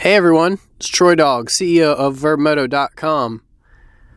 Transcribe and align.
Hey 0.00 0.14
everyone, 0.14 0.60
it's 0.76 0.88
Troy 0.88 1.14
Dog, 1.14 1.50
CEO 1.50 1.94
of 1.94 2.16
VerbMoto.com. 2.16 3.42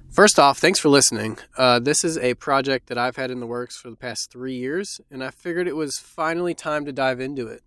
First 0.09 0.39
off, 0.39 0.57
thanks 0.57 0.79
for 0.79 0.87
listening. 0.87 1.37
Uh, 1.57 1.79
this 1.79 2.05
is 2.05 2.17
a 2.19 2.35
project 2.35 2.87
that 2.87 2.97
I've 2.97 3.17
had 3.17 3.29
in 3.29 3.41
the 3.41 3.45
works 3.45 3.75
for 3.75 3.89
the 3.89 3.97
past 3.97 4.31
three 4.31 4.55
years, 4.55 5.01
and 5.11 5.21
I 5.21 5.29
figured 5.29 5.67
it 5.67 5.75
was 5.75 5.97
finally 5.97 6.53
time 6.53 6.85
to 6.85 6.93
dive 6.93 7.19
into 7.19 7.47
it. 7.47 7.63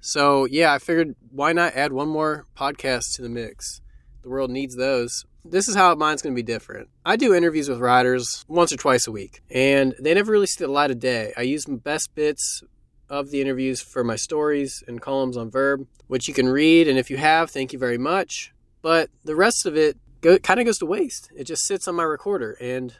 So, 0.00 0.46
yeah, 0.46 0.72
I 0.72 0.78
figured 0.80 1.14
why 1.30 1.52
not 1.52 1.76
add 1.76 1.92
one 1.92 2.08
more 2.08 2.46
podcast 2.56 3.14
to 3.14 3.22
the 3.22 3.28
mix? 3.28 3.82
The 4.22 4.30
world 4.30 4.50
needs 4.50 4.74
those. 4.74 5.24
This 5.44 5.68
is 5.68 5.76
how 5.76 5.94
mine's 5.94 6.22
going 6.22 6.34
to 6.34 6.42
be 6.42 6.42
different. 6.42 6.88
I 7.06 7.14
do 7.14 7.32
interviews 7.32 7.68
with 7.68 7.78
riders 7.78 8.44
once 8.48 8.72
or 8.72 8.78
twice 8.78 9.06
a 9.06 9.12
week, 9.12 9.42
and 9.48 9.94
they 10.00 10.12
never 10.12 10.32
really 10.32 10.48
see 10.48 10.64
the 10.64 10.72
light 10.72 10.90
of 10.90 10.98
day. 10.98 11.32
I 11.36 11.42
use 11.42 11.66
best 11.66 12.16
bits 12.16 12.64
of 13.08 13.30
the 13.30 13.40
interviews 13.40 13.80
for 13.80 14.04
my 14.04 14.16
stories 14.16 14.82
and 14.86 15.00
columns 15.00 15.36
on 15.36 15.50
Verb, 15.50 15.86
which 16.06 16.28
you 16.28 16.34
can 16.34 16.48
read. 16.48 16.88
And 16.88 16.98
if 16.98 17.10
you 17.10 17.16
have, 17.16 17.50
thank 17.50 17.72
you 17.72 17.78
very 17.78 17.98
much. 17.98 18.52
But 18.82 19.10
the 19.24 19.36
rest 19.36 19.66
of 19.66 19.76
it 19.76 19.96
go, 20.20 20.38
kind 20.38 20.60
of 20.60 20.66
goes 20.66 20.78
to 20.78 20.86
waste. 20.86 21.30
It 21.36 21.44
just 21.44 21.64
sits 21.64 21.88
on 21.88 21.94
my 21.94 22.02
recorder, 22.04 22.52
and 22.60 22.94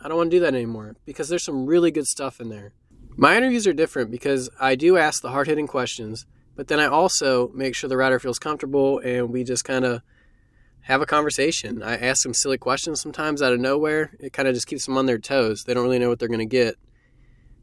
I 0.00 0.08
don't 0.08 0.16
want 0.16 0.30
to 0.30 0.36
do 0.36 0.40
that 0.40 0.54
anymore 0.54 0.96
because 1.04 1.28
there's 1.28 1.44
some 1.44 1.66
really 1.66 1.90
good 1.90 2.06
stuff 2.06 2.40
in 2.40 2.48
there. 2.48 2.72
My 3.16 3.36
interviews 3.36 3.66
are 3.66 3.72
different 3.72 4.10
because 4.10 4.50
I 4.58 4.74
do 4.74 4.96
ask 4.96 5.22
the 5.22 5.30
hard 5.30 5.46
hitting 5.46 5.66
questions, 5.66 6.26
but 6.56 6.68
then 6.68 6.80
I 6.80 6.86
also 6.86 7.48
make 7.54 7.74
sure 7.74 7.88
the 7.88 7.96
writer 7.96 8.18
feels 8.18 8.38
comfortable 8.38 8.98
and 8.98 9.30
we 9.30 9.44
just 9.44 9.64
kind 9.64 9.84
of 9.84 10.02
have 10.82 11.00
a 11.00 11.06
conversation. 11.06 11.82
I 11.82 11.96
ask 11.96 12.22
them 12.22 12.34
silly 12.34 12.58
questions 12.58 13.00
sometimes 13.00 13.42
out 13.42 13.52
of 13.52 13.60
nowhere. 13.60 14.16
It 14.18 14.32
kind 14.32 14.48
of 14.48 14.54
just 14.54 14.66
keeps 14.66 14.86
them 14.86 14.98
on 14.98 15.06
their 15.06 15.18
toes. 15.18 15.64
They 15.64 15.74
don't 15.74 15.84
really 15.84 15.98
know 15.98 16.08
what 16.08 16.18
they're 16.18 16.28
going 16.28 16.40
to 16.40 16.46
get. 16.46 16.76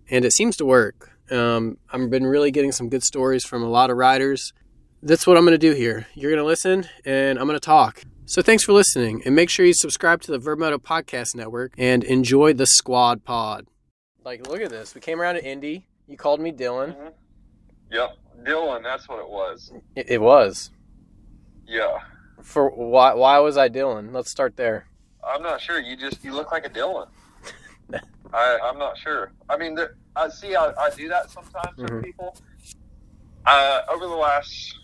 And 0.10 0.24
it 0.24 0.32
seems 0.32 0.56
to 0.58 0.66
work. 0.66 1.09
Um, 1.32 1.78
I've 1.92 2.10
been 2.10 2.26
really 2.26 2.52
getting 2.52 2.72
some 2.72 2.90
good 2.90 3.04
stories 3.04 3.46
from 3.46 3.64
a 3.64 3.70
lot 3.70 3.90
of 3.90 3.98
riders. 3.98 4.54
That's 5.02 5.26
what 5.26 5.38
I'm 5.38 5.44
going 5.44 5.54
to 5.54 5.58
do 5.58 5.74
here. 5.74 6.08
You're 6.14 6.32
going 6.32 6.42
to 6.42 6.48
listen 6.48 6.88
and 7.06 7.40
I'm 7.40 7.46
going 7.48 7.60
to 7.60 7.66
talk. 7.66 8.04
So 8.26 8.42
thanks 8.42 8.64
for 8.64 8.74
listening 8.74 9.22
and 9.26 9.36
make 9.36 9.50
sure 9.50 9.66
you 9.66 9.74
subscribe 9.74 10.22
to 10.24 10.32
the 10.32 10.40
VerbMoto 10.40 10.78
Podcast 10.78 11.36
Network 11.36 11.74
and 11.78 12.04
enjoy 12.04 12.54
the 12.54 12.68
Squad 12.68 13.24
Pod. 13.24 13.66
Like, 14.24 14.48
look 14.48 14.62
at 14.62 14.70
this. 14.70 14.94
We 14.94 15.02
came 15.02 15.20
around 15.20 15.36
to 15.36 15.46
Indy. 15.46 15.88
You 16.08 16.18
called 16.18 16.40
me 16.40 16.52
Dylan. 16.52 16.96
Mm-hmm. 16.96 17.08
Yep, 17.92 18.18
Dylan. 18.44 18.84
That's 18.84 19.10
what 19.10 19.20
it 19.20 19.30
was. 19.30 19.72
It, 19.96 20.10
it 20.10 20.22
was. 20.22 20.70
Yeah. 21.68 21.98
For 22.42 22.70
why? 22.70 23.14
Why 23.14 23.40
was 23.40 23.58
I 23.58 23.70
Dylan? 23.70 24.14
Let's 24.14 24.30
start 24.30 24.56
there. 24.58 24.86
I'm 25.24 25.42
not 25.42 25.62
sure. 25.62 25.80
You 25.80 25.98
just 25.98 26.24
you 26.24 26.34
look 26.34 26.52
like 26.52 26.66
a 26.66 26.70
Dylan. 26.70 27.08
I 28.34 28.60
I'm 28.64 28.78
not 28.78 28.98
sure. 28.98 29.32
I 29.50 29.58
mean, 29.58 29.76
there, 29.76 29.92
I 30.16 30.30
see. 30.30 30.56
I, 30.56 30.72
I 30.78 30.90
do 30.96 31.08
that 31.10 31.30
sometimes 31.32 31.78
Mhm. 31.78 31.92
with 31.96 32.04
people. 32.04 32.36
Uh, 33.46 33.82
over 33.92 34.06
the 34.06 34.14
last, 34.16 34.76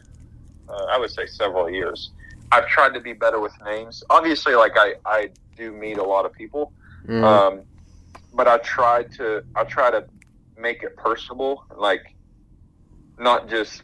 uh, 0.70 0.86
I 0.90 0.98
would 0.98 1.12
say, 1.12 1.26
several 1.28 1.70
years, 1.70 2.12
I've 2.52 2.68
tried 2.68 2.94
to 2.96 3.00
be 3.00 3.14
better 3.14 3.40
with 3.40 3.54
names. 3.64 4.04
Obviously, 4.10 4.56
like 4.56 4.74
I 4.76 4.96
I 5.06 5.30
do 5.56 5.72
meet 5.72 5.98
a 5.98 6.04
lot 6.04 6.26
of 6.26 6.34
people, 6.34 6.74
Mm. 7.08 7.24
um, 7.24 7.64
but 8.34 8.48
I 8.48 8.58
try 8.60 9.04
to 9.18 9.44
I 9.56 9.64
try 9.66 9.92
to 9.92 10.06
make 10.58 10.84
it 10.84 10.96
personable, 10.96 11.64
like 11.76 12.16
not 13.20 13.48
just, 13.50 13.84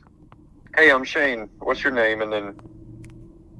hey, 0.76 0.90
I'm 0.92 1.04
Shane. 1.04 1.50
What's 1.60 1.84
your 1.84 1.94
name? 1.94 2.22
And 2.22 2.32
then 2.34 2.56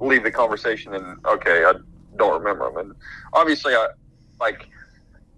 leave 0.00 0.24
the 0.24 0.30
conversation 0.32 0.94
and 0.94 1.24
okay, 1.26 1.64
I 1.64 1.74
don't 2.16 2.32
remember 2.38 2.68
them. 2.68 2.78
And 2.78 2.94
obviously, 3.32 3.74
I 3.74 3.88
like 4.40 4.66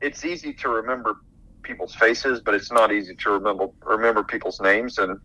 it's 0.04 0.24
easy 0.24 0.52
to 0.52 0.68
remember 0.68 1.16
people's 1.62 1.94
faces, 1.94 2.42
but 2.44 2.54
it's 2.54 2.70
not 2.70 2.92
easy 2.92 3.16
to 3.16 3.30
remember 3.30 3.68
remember 3.82 4.22
people's 4.22 4.60
names. 4.60 4.98
And 4.98 5.18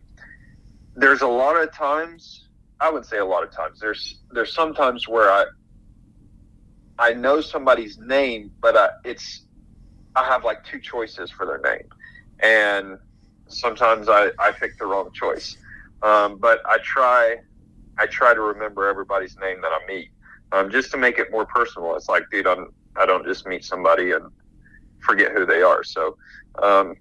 there's 0.96 1.20
a 1.20 1.28
lot 1.28 1.56
of 1.56 1.72
times, 1.74 2.48
I 2.80 2.90
would 2.90 3.04
say 3.04 3.18
a 3.18 3.24
lot 3.24 3.44
of 3.44 3.54
times, 3.54 3.78
there's 3.80 4.22
there's 4.30 4.54
sometimes 4.54 5.06
where 5.06 5.30
I 5.30 5.44
I 6.98 7.12
know 7.12 7.40
somebody's 7.40 7.98
name, 7.98 8.52
but 8.62 8.76
I, 8.76 8.88
it's 9.04 9.46
I 10.16 10.24
have 10.24 10.44
like 10.44 10.64
two 10.64 10.80
choices 10.80 11.30
for 11.30 11.46
their 11.46 11.60
name, 11.60 11.86
and 12.42 12.98
sometimes 13.48 14.08
I 14.08 14.30
I 14.38 14.52
pick 14.58 14.72
the 14.78 14.86
wrong 14.86 15.10
choice. 15.14 15.56
Um, 16.02 16.38
but 16.40 16.60
I 16.66 16.78
try 16.82 17.36
I 17.98 18.06
try 18.06 18.32
to 18.32 18.40
remember 18.40 18.88
everybody's 18.88 19.36
name 19.42 19.60
that 19.60 19.72
I 19.72 19.80
meet, 19.92 20.08
um, 20.52 20.70
just 20.70 20.90
to 20.92 20.96
make 20.96 21.18
it 21.18 21.28
more 21.30 21.46
personal. 21.54 21.96
It's 21.96 22.08
like, 22.08 22.24
dude, 22.32 22.46
I'm 22.46 22.68
I 22.96 23.04
don't 23.04 23.26
just 23.26 23.46
meet 23.46 23.64
somebody 23.64 24.12
and 24.12 24.24
forget 25.00 25.32
who 25.32 25.46
they 25.46 25.62
are. 25.62 25.82
So, 25.84 26.16
um, 26.62 26.94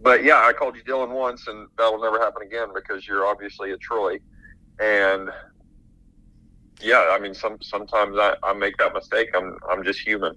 but 0.00 0.24
yeah, 0.24 0.42
I 0.44 0.52
called 0.52 0.76
you 0.76 0.82
Dylan 0.84 1.10
once, 1.10 1.46
and 1.48 1.68
that'll 1.76 2.00
never 2.00 2.18
happen 2.18 2.42
again 2.42 2.68
because 2.74 3.06
you're 3.06 3.26
obviously 3.26 3.72
a 3.72 3.76
Troy, 3.78 4.18
and 4.80 5.30
yeah, 6.80 7.10
I 7.12 7.18
mean, 7.18 7.34
some 7.34 7.58
sometimes 7.60 8.16
I, 8.18 8.34
I 8.42 8.52
make 8.52 8.76
that 8.78 8.94
mistake. 8.94 9.30
I'm 9.34 9.56
I'm 9.70 9.84
just 9.84 10.00
human. 10.00 10.36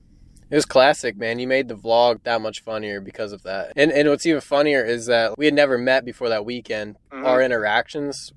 It 0.49 0.55
was 0.55 0.65
classic, 0.65 1.15
man. 1.15 1.39
You 1.39 1.47
made 1.47 1.69
the 1.69 1.75
vlog 1.75 2.23
that 2.23 2.41
much 2.41 2.61
funnier 2.61 2.99
because 2.99 3.31
of 3.31 3.43
that. 3.43 3.71
And 3.75 3.91
and 3.91 4.09
what's 4.09 4.25
even 4.25 4.41
funnier 4.41 4.83
is 4.83 5.05
that 5.05 5.37
we 5.37 5.45
had 5.45 5.53
never 5.53 5.77
met 5.77 6.03
before 6.03 6.29
that 6.29 6.43
weekend. 6.43 6.97
Mhm. 7.11 7.25
Our 7.25 7.41
interactions 7.41 8.33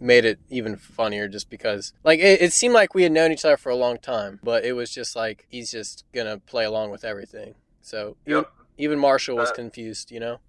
made 0.00 0.24
it 0.24 0.38
even 0.50 0.76
funnier 0.76 1.28
just 1.28 1.48
because 1.48 1.92
like 2.02 2.18
it, 2.18 2.42
it 2.42 2.52
seemed 2.52 2.74
like 2.74 2.94
we 2.94 3.04
had 3.04 3.12
known 3.12 3.30
each 3.30 3.44
other 3.44 3.56
for 3.56 3.70
a 3.70 3.76
long 3.76 3.98
time, 3.98 4.40
but 4.42 4.64
it 4.64 4.72
was 4.72 4.90
just 4.90 5.14
like 5.14 5.46
he's 5.48 5.70
just 5.70 6.04
gonna 6.12 6.38
play 6.38 6.64
along 6.64 6.90
with 6.90 7.04
everything. 7.04 7.54
So 7.84 8.16
even, 8.26 8.38
Yep. 8.38 8.50
even 8.78 8.98
Marshal 8.98 9.36
was 9.36 9.50
That- 9.50 9.56
confused, 9.56 10.10
you 10.10 10.18
know? 10.20 10.40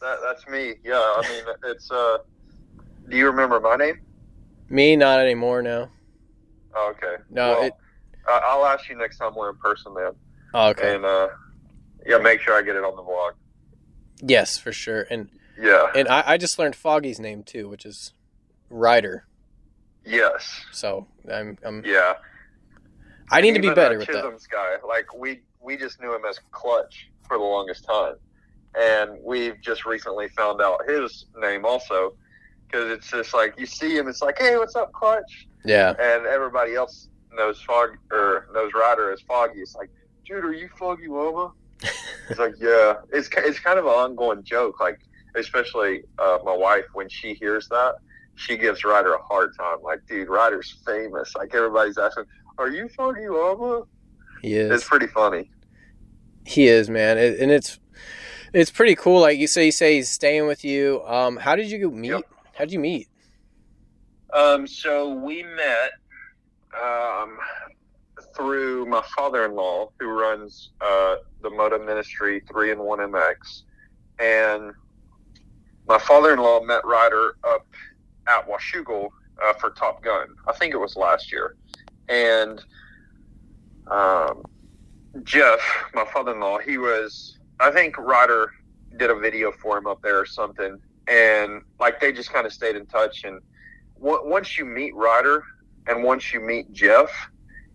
That 0.00 0.18
that's 0.22 0.46
me. 0.48 0.74
Yeah, 0.84 0.94
I 0.98 1.22
mean, 1.28 1.54
it's 1.66 1.90
uh. 1.90 2.18
Do 3.08 3.16
you 3.16 3.26
remember 3.26 3.60
my 3.60 3.76
name? 3.76 4.00
Me 4.68 4.96
not 4.96 5.20
anymore 5.20 5.62
now. 5.62 5.90
Oh, 6.74 6.90
okay. 6.96 7.22
No, 7.30 7.50
Well, 7.52 7.62
it 7.62 7.72
I'll 8.26 8.66
ask 8.66 8.88
you 8.88 8.96
next 8.96 9.18
time 9.18 9.34
we're 9.36 9.50
in 9.50 9.56
person, 9.56 9.94
man. 9.94 10.12
oh, 10.52 10.68
okay. 10.70 10.96
And 10.96 11.04
uh, 11.04 11.28
yeah, 12.06 12.18
make 12.18 12.40
sure 12.40 12.54
I 12.58 12.62
get 12.62 12.74
it 12.76 12.82
on 12.84 12.96
the 12.96 13.02
vlog. 13.02 13.32
Yes, 14.20 14.58
for 14.58 14.72
sure. 14.72 15.06
And 15.10 15.28
Yeah. 15.58 15.92
and 15.94 16.08
I, 16.08 16.22
I 16.32 16.36
just 16.38 16.58
learned 16.58 16.74
Foggy's 16.76 17.20
name 17.20 17.42
too, 17.44 17.68
which 17.68 17.86
is 17.86 18.12
Ryder. 18.70 19.26
Yes. 20.04 20.64
So 20.72 21.06
I'm, 21.32 21.56
I'm 21.64 21.84
Yeah. 21.84 22.14
I 23.30 23.40
need 23.42 23.54
to 23.54 23.60
be 23.60 23.70
better 23.70 23.96
with 23.98 24.06
that. 24.08 24.14
Chisholm's 24.16 24.46
guy, 24.46 24.76
like 24.86 25.14
we 25.14 25.42
we 25.64 25.76
just 25.76 26.00
knew 26.00 26.14
him 26.14 26.22
as 26.28 26.38
Clutch 26.52 27.10
for 27.26 27.38
the 27.38 27.44
longest 27.44 27.84
time, 27.84 28.14
and 28.78 29.18
we've 29.22 29.60
just 29.60 29.86
recently 29.86 30.28
found 30.28 30.60
out 30.60 30.80
his 30.88 31.26
name 31.40 31.64
also, 31.64 32.14
because 32.66 32.90
it's 32.90 33.10
just 33.10 33.34
like 33.34 33.54
you 33.58 33.66
see 33.66 33.96
him, 33.96 34.08
it's 34.08 34.22
like, 34.22 34.38
hey, 34.38 34.56
what's 34.56 34.76
up, 34.76 34.92
Clutch? 34.92 35.46
Yeah. 35.64 35.90
And 35.90 36.26
everybody 36.26 36.74
else 36.74 37.08
knows 37.32 37.60
Fog 37.60 37.96
or 38.10 38.48
knows 38.52 38.72
Ryder 38.74 39.12
as 39.12 39.20
Foggy. 39.22 39.60
It's 39.60 39.74
like, 39.74 39.90
dude, 40.26 40.44
are 40.44 40.52
you 40.52 40.68
Foggy 40.78 41.08
Llama? 41.08 41.52
it's 42.30 42.38
like, 42.38 42.54
yeah. 42.60 42.94
It's 43.12 43.28
it's 43.36 43.58
kind 43.58 43.78
of 43.78 43.86
an 43.86 43.92
ongoing 43.92 44.42
joke, 44.44 44.80
like 44.80 45.00
especially 45.34 46.04
uh, 46.18 46.38
my 46.44 46.54
wife 46.54 46.84
when 46.92 47.08
she 47.08 47.34
hears 47.34 47.68
that. 47.68 47.96
She 48.36 48.56
gives 48.56 48.82
Ryder 48.84 49.14
a 49.14 49.22
hard 49.22 49.56
time. 49.56 49.78
Like, 49.82 50.00
dude, 50.08 50.28
Ryder's 50.28 50.70
famous. 50.84 51.34
Like, 51.36 51.54
everybody's 51.54 51.98
asking, 51.98 52.24
"Are 52.58 52.68
you 52.68 52.88
Foggy 52.88 53.28
Llama?" 53.28 53.84
Yeah. 54.42 54.74
It's 54.74 54.88
pretty 54.88 55.06
funny. 55.06 55.50
He 56.44 56.66
is, 56.66 56.90
man, 56.90 57.18
it, 57.18 57.40
and 57.40 57.50
it's 57.50 57.78
it's 58.52 58.70
pretty 58.70 58.94
cool. 58.94 59.20
Like 59.20 59.38
you 59.38 59.46
say, 59.46 59.66
you 59.66 59.72
say 59.72 59.96
he's 59.96 60.10
staying 60.10 60.46
with 60.46 60.64
you. 60.64 61.02
Um, 61.06 61.36
how 61.36 61.56
did 61.56 61.70
you 61.70 61.90
meet? 61.90 62.08
Yep. 62.08 62.22
How 62.54 62.64
did 62.64 62.72
you 62.72 62.78
meet? 62.78 63.08
Um, 64.32 64.66
so 64.66 65.12
we 65.12 65.42
met 65.42 65.92
um, 66.80 67.38
through 68.36 68.86
my 68.86 69.02
father-in-law, 69.16 69.90
who 69.98 70.06
runs 70.06 70.70
uh, 70.80 71.16
the 71.42 71.50
Moto 71.50 71.84
Ministry 71.84 72.42
Three 72.50 72.72
and 72.72 72.80
One 72.80 72.98
MX, 72.98 73.62
and 74.18 74.72
my 75.88 75.98
father-in-law 75.98 76.62
met 76.62 76.84
Ryder 76.84 77.36
up 77.44 77.66
at 78.26 78.48
Washougal 78.48 79.08
uh, 79.42 79.52
for 79.54 79.70
Top 79.70 80.02
Gun. 80.02 80.28
I 80.46 80.52
think 80.52 80.74
it 80.74 80.78
was 80.78 80.96
last 80.96 81.32
year, 81.32 81.56
and 82.08 82.62
um, 83.88 84.44
Jeff, 85.22 85.60
my 85.94 86.04
father-in-law, 86.12 86.58
he 86.58 86.78
was. 86.78 87.38
I 87.60 87.70
think 87.70 87.96
Ryder 87.96 88.50
did 88.96 89.10
a 89.10 89.14
video 89.14 89.52
for 89.52 89.78
him 89.78 89.86
up 89.86 90.02
there 90.02 90.18
or 90.18 90.26
something, 90.26 90.78
and 91.08 91.62
like 91.78 92.00
they 92.00 92.12
just 92.12 92.32
kind 92.32 92.46
of 92.46 92.52
stayed 92.52 92.76
in 92.76 92.86
touch 92.86 93.24
and 93.24 93.40
on- 94.00 94.28
once 94.28 94.58
you 94.58 94.64
meet 94.64 94.94
Ryder 94.94 95.44
and 95.86 96.02
once 96.02 96.32
you 96.32 96.40
meet 96.40 96.72
Jeff, 96.72 97.10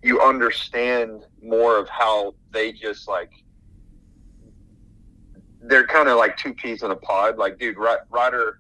you 0.04 0.22
understand 0.22 1.26
more 1.42 1.78
of 1.78 1.90
how 1.90 2.34
they 2.52 2.72
just 2.72 3.08
like 3.08 3.32
they're 5.62 5.88
kind 5.88 6.08
of 6.08 6.18
like 6.18 6.38
two 6.38 6.54
peas 6.54 6.84
in 6.84 6.92
a 6.92 6.96
pod. 6.96 7.38
Like, 7.38 7.60
dude, 7.60 7.78
Ryder 7.78 8.60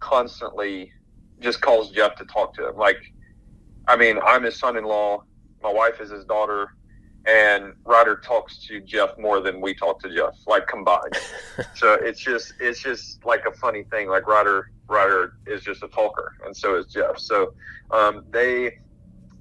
constantly 0.00 0.92
just 1.40 1.60
calls 1.60 1.90
Jeff 1.90 2.14
to 2.16 2.24
talk 2.26 2.54
to 2.54 2.68
him. 2.68 2.76
Like, 2.76 2.98
I 3.88 3.96
mean, 3.96 4.18
I'm 4.24 4.42
his 4.42 4.58
son-in-law. 4.58 5.22
My 5.62 5.72
wife 5.72 6.00
is 6.00 6.10
his 6.10 6.24
daughter, 6.26 6.74
and 7.26 7.74
Ryder 7.84 8.16
talks 8.16 8.58
to 8.68 8.80
Jeff 8.80 9.18
more 9.18 9.40
than 9.40 9.60
we 9.60 9.74
talk 9.74 10.00
to 10.02 10.14
Jeff, 10.14 10.34
like 10.46 10.68
combined. 10.68 11.16
so 11.74 11.94
it's 11.94 12.20
just 12.20 12.54
it's 12.60 12.80
just 12.80 13.24
like 13.24 13.44
a 13.46 13.52
funny 13.52 13.82
thing. 13.84 14.08
Like 14.08 14.26
Ryder 14.26 14.70
Ryder 14.88 15.36
is 15.46 15.62
just 15.62 15.82
a 15.82 15.88
talker, 15.88 16.36
and 16.44 16.56
so 16.56 16.76
is 16.76 16.86
Jeff. 16.86 17.18
So 17.18 17.54
um, 17.90 18.24
they 18.30 18.78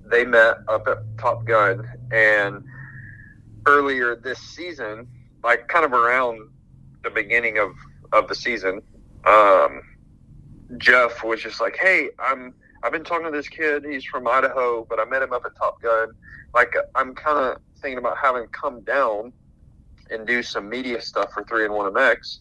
they 0.09 0.25
met 0.25 0.57
up 0.67 0.87
at 0.87 0.97
Top 1.17 1.45
Gun, 1.45 1.87
and 2.11 2.63
earlier 3.67 4.15
this 4.15 4.39
season, 4.39 5.07
like 5.43 5.67
kind 5.67 5.85
of 5.85 5.93
around 5.93 6.49
the 7.03 7.11
beginning 7.11 7.59
of 7.59 7.71
of 8.11 8.27
the 8.27 8.35
season, 8.35 8.81
um, 9.25 9.81
Jeff 10.77 11.23
was 11.23 11.41
just 11.41 11.61
like, 11.61 11.77
"Hey, 11.77 12.09
I'm." 12.17 12.53
I've 12.85 12.91
been 12.91 13.03
talking 13.03 13.25
to 13.25 13.31
this 13.31 13.49
kid. 13.49 13.83
He's 13.83 14.05
from 14.05 14.27
Idaho, 14.27 14.85
but 14.87 14.99
I 14.99 15.05
met 15.05 15.23
him 15.23 15.33
up 15.33 15.43
at 15.43 15.55
Top 15.57 15.81
Gun. 15.81 16.09
Like, 16.53 16.71
I'm 16.93 17.15
kind 17.15 17.39
of 17.39 17.57
thinking 17.81 17.97
about 17.97 18.15
having 18.15 18.43
him 18.43 18.49
come 18.51 18.81
down 18.81 19.33
and 20.11 20.27
do 20.27 20.43
some 20.43 20.69
media 20.69 21.01
stuff 21.01 21.31
for 21.33 21.43
Three 21.45 21.65
and 21.65 21.73
One 21.73 21.91
MX, 21.91 22.37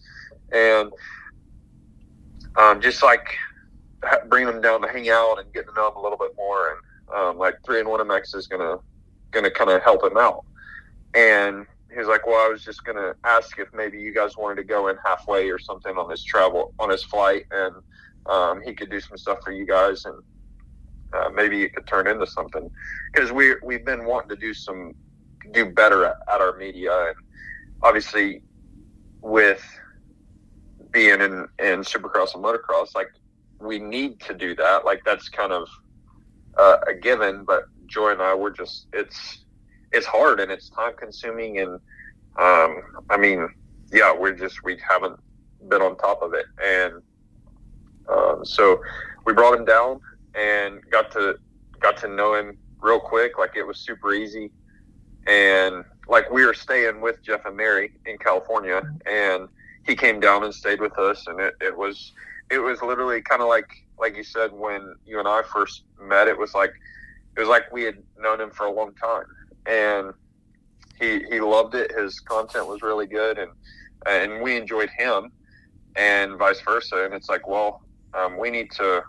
and 0.52 0.92
um, 2.56 2.82
just 2.82 3.02
like 3.02 3.26
bring 4.28 4.44
them 4.44 4.60
down 4.60 4.82
to 4.82 4.88
hang 4.88 5.08
out 5.08 5.36
and 5.38 5.50
get 5.54 5.66
to 5.66 5.72
know 5.72 5.88
him 5.88 5.96
a 5.96 6.02
little 6.02 6.18
bit 6.18 6.32
more. 6.36 6.72
And 6.72 7.18
um, 7.18 7.38
like 7.38 7.54
Three 7.64 7.80
and 7.80 7.88
One 7.88 8.06
MX 8.06 8.36
is 8.36 8.46
gonna 8.46 8.76
gonna 9.30 9.50
kind 9.50 9.70
of 9.70 9.82
help 9.82 10.04
him 10.04 10.18
out. 10.18 10.44
And 11.14 11.64
he 11.90 11.98
was 11.98 12.06
like, 12.06 12.26
"Well, 12.26 12.44
I 12.44 12.50
was 12.50 12.62
just 12.62 12.84
gonna 12.84 13.14
ask 13.24 13.58
if 13.58 13.68
maybe 13.72 13.98
you 13.98 14.12
guys 14.12 14.36
wanted 14.36 14.56
to 14.56 14.64
go 14.64 14.88
in 14.88 14.96
halfway 15.02 15.48
or 15.48 15.58
something 15.58 15.96
on 15.96 16.10
his 16.10 16.22
travel 16.22 16.74
on 16.78 16.90
his 16.90 17.02
flight, 17.02 17.46
and 17.50 17.74
um, 18.26 18.60
he 18.60 18.74
could 18.74 18.90
do 18.90 19.00
some 19.00 19.16
stuff 19.16 19.38
for 19.42 19.50
you 19.50 19.64
guys 19.64 20.04
and." 20.04 20.22
Uh, 21.14 21.28
maybe 21.30 21.62
it 21.62 21.74
could 21.74 21.86
turn 21.86 22.06
into 22.06 22.26
something. 22.26 22.70
Because 23.12 23.32
we 23.32 23.54
we've 23.62 23.84
been 23.84 24.04
wanting 24.04 24.30
to 24.30 24.36
do 24.36 24.52
some 24.52 24.94
do 25.52 25.66
better 25.66 26.04
at, 26.04 26.16
at 26.32 26.40
our 26.40 26.56
media. 26.56 27.08
And 27.08 27.16
obviously 27.82 28.42
with 29.20 29.62
being 30.90 31.20
in 31.20 31.48
in 31.58 31.80
supercross 31.80 32.34
and 32.34 32.44
motocross 32.44 32.94
like 32.94 33.08
we 33.60 33.78
need 33.78 34.20
to 34.20 34.34
do 34.34 34.54
that. 34.56 34.84
Like 34.84 35.02
that's 35.04 35.28
kind 35.28 35.52
of 35.52 35.68
uh, 36.58 36.78
a 36.88 36.94
given. 36.94 37.44
But 37.44 37.64
joy 37.86 38.12
and 38.12 38.22
i 38.22 38.34
were 38.34 38.50
just 38.50 38.86
it's 38.92 39.44
it's 39.92 40.06
hard 40.06 40.40
and 40.40 40.50
it's 40.50 40.70
time 40.70 40.92
consuming. 40.98 41.58
And 41.58 41.74
um, 42.38 42.82
i 43.10 43.16
mean 43.16 43.48
yeah 43.92 44.12
we're 44.12 44.32
just 44.32 44.64
we 44.64 44.76
haven't 44.86 45.18
been 45.68 45.82
on 45.82 45.96
top 45.96 46.22
of 46.22 46.34
it. 46.34 46.46
And 46.62 47.02
um, 48.08 48.44
so 48.44 48.80
we 49.24 49.32
brought 49.32 49.58
him 49.58 49.64
down 49.64 50.00
and 50.34 50.80
got 50.90 51.10
to 51.12 51.38
got 51.80 51.96
to 51.98 52.08
know 52.08 52.34
him 52.34 52.56
real 52.80 53.00
quick. 53.00 53.38
Like 53.38 53.56
it 53.56 53.62
was 53.62 53.78
super 53.78 54.12
easy, 54.12 54.50
and 55.26 55.84
like 56.08 56.30
we 56.30 56.44
were 56.44 56.54
staying 56.54 57.00
with 57.00 57.22
Jeff 57.22 57.44
and 57.46 57.56
Mary 57.56 57.92
in 58.06 58.18
California, 58.18 58.82
and 59.06 59.48
he 59.84 59.94
came 59.94 60.20
down 60.20 60.44
and 60.44 60.54
stayed 60.54 60.80
with 60.80 60.98
us, 60.98 61.26
and 61.26 61.40
it, 61.40 61.54
it 61.60 61.76
was 61.76 62.12
it 62.50 62.58
was 62.58 62.82
literally 62.82 63.22
kind 63.22 63.42
of 63.42 63.48
like 63.48 63.68
like 63.98 64.16
you 64.16 64.24
said 64.24 64.52
when 64.52 64.94
you 65.06 65.18
and 65.18 65.28
I 65.28 65.42
first 65.42 65.84
met. 66.00 66.28
It 66.28 66.38
was 66.38 66.54
like 66.54 66.72
it 67.36 67.40
was 67.40 67.48
like 67.48 67.72
we 67.72 67.82
had 67.82 68.02
known 68.18 68.40
him 68.40 68.50
for 68.50 68.66
a 68.66 68.72
long 68.72 68.94
time, 68.94 69.26
and 69.66 70.12
he 71.00 71.24
he 71.30 71.40
loved 71.40 71.74
it. 71.74 71.92
His 71.96 72.20
content 72.20 72.66
was 72.66 72.82
really 72.82 73.06
good, 73.06 73.38
and 73.38 73.50
and 74.06 74.42
we 74.42 74.56
enjoyed 74.56 74.90
him, 74.96 75.32
and 75.96 76.38
vice 76.38 76.60
versa. 76.60 77.04
And 77.04 77.14
it's 77.14 77.28
like, 77.28 77.46
well, 77.48 77.82
um, 78.12 78.38
we 78.38 78.50
need 78.50 78.70
to 78.72 79.02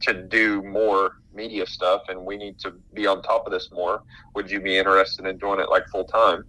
to 0.00 0.14
do 0.14 0.62
more 0.62 1.20
media 1.32 1.66
stuff 1.66 2.02
and 2.08 2.24
we 2.24 2.36
need 2.36 2.58
to 2.58 2.74
be 2.94 3.06
on 3.06 3.22
top 3.22 3.46
of 3.46 3.52
this 3.52 3.70
more. 3.72 4.02
Would 4.34 4.50
you 4.50 4.60
be 4.60 4.76
interested 4.76 5.26
in 5.26 5.38
doing 5.38 5.60
it 5.60 5.68
like 5.70 5.88
full 5.88 6.04
time? 6.04 6.44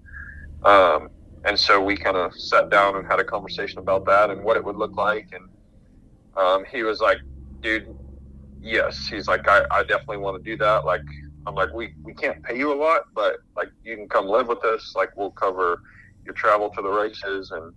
Um, 0.64 1.10
and 1.44 1.58
so 1.58 1.82
we 1.82 1.96
kind 1.96 2.18
of 2.18 2.34
sat 2.36 2.70
down 2.70 2.96
and 2.96 3.08
had 3.08 3.20
a 3.20 3.24
conversation 3.24 3.80
about 3.80 4.06
that 4.06 4.30
and 4.30 4.44
what 4.44 4.58
it 4.58 4.64
would 4.64 4.76
look 4.76 4.96
like. 4.96 5.28
And 5.34 5.50
um, 6.38 6.66
he 6.72 6.84
was 6.84 7.00
like, 7.00 7.18
dude, 7.62 7.96
yes. 8.62 9.08
He's 9.08 9.28
like, 9.28 9.48
I, 9.48 9.64
I 9.72 9.82
definitely 9.82 10.18
want 10.18 10.44
to 10.44 10.50
do 10.50 10.58
that. 10.58 10.86
Like, 10.86 11.02
I'm 11.48 11.56
like, 11.56 11.74
we, 11.74 11.96
we 12.04 12.14
can't 12.14 12.44
pay 12.44 12.58
you 12.58 12.72
a 12.72 12.76
lot, 12.76 13.06
but 13.14 13.38
like, 13.56 13.70
you 13.84 13.96
can 13.96 14.08
come 14.08 14.28
live 14.28 14.48
with 14.48 14.64
us. 14.64 14.94
Like, 14.96 15.16
we'll 15.18 15.32
cover 15.32 15.82
your 16.26 16.36
travel 16.36 16.70
to 16.70 16.82
the 16.82 16.90
races. 16.90 17.52
And 17.52 17.74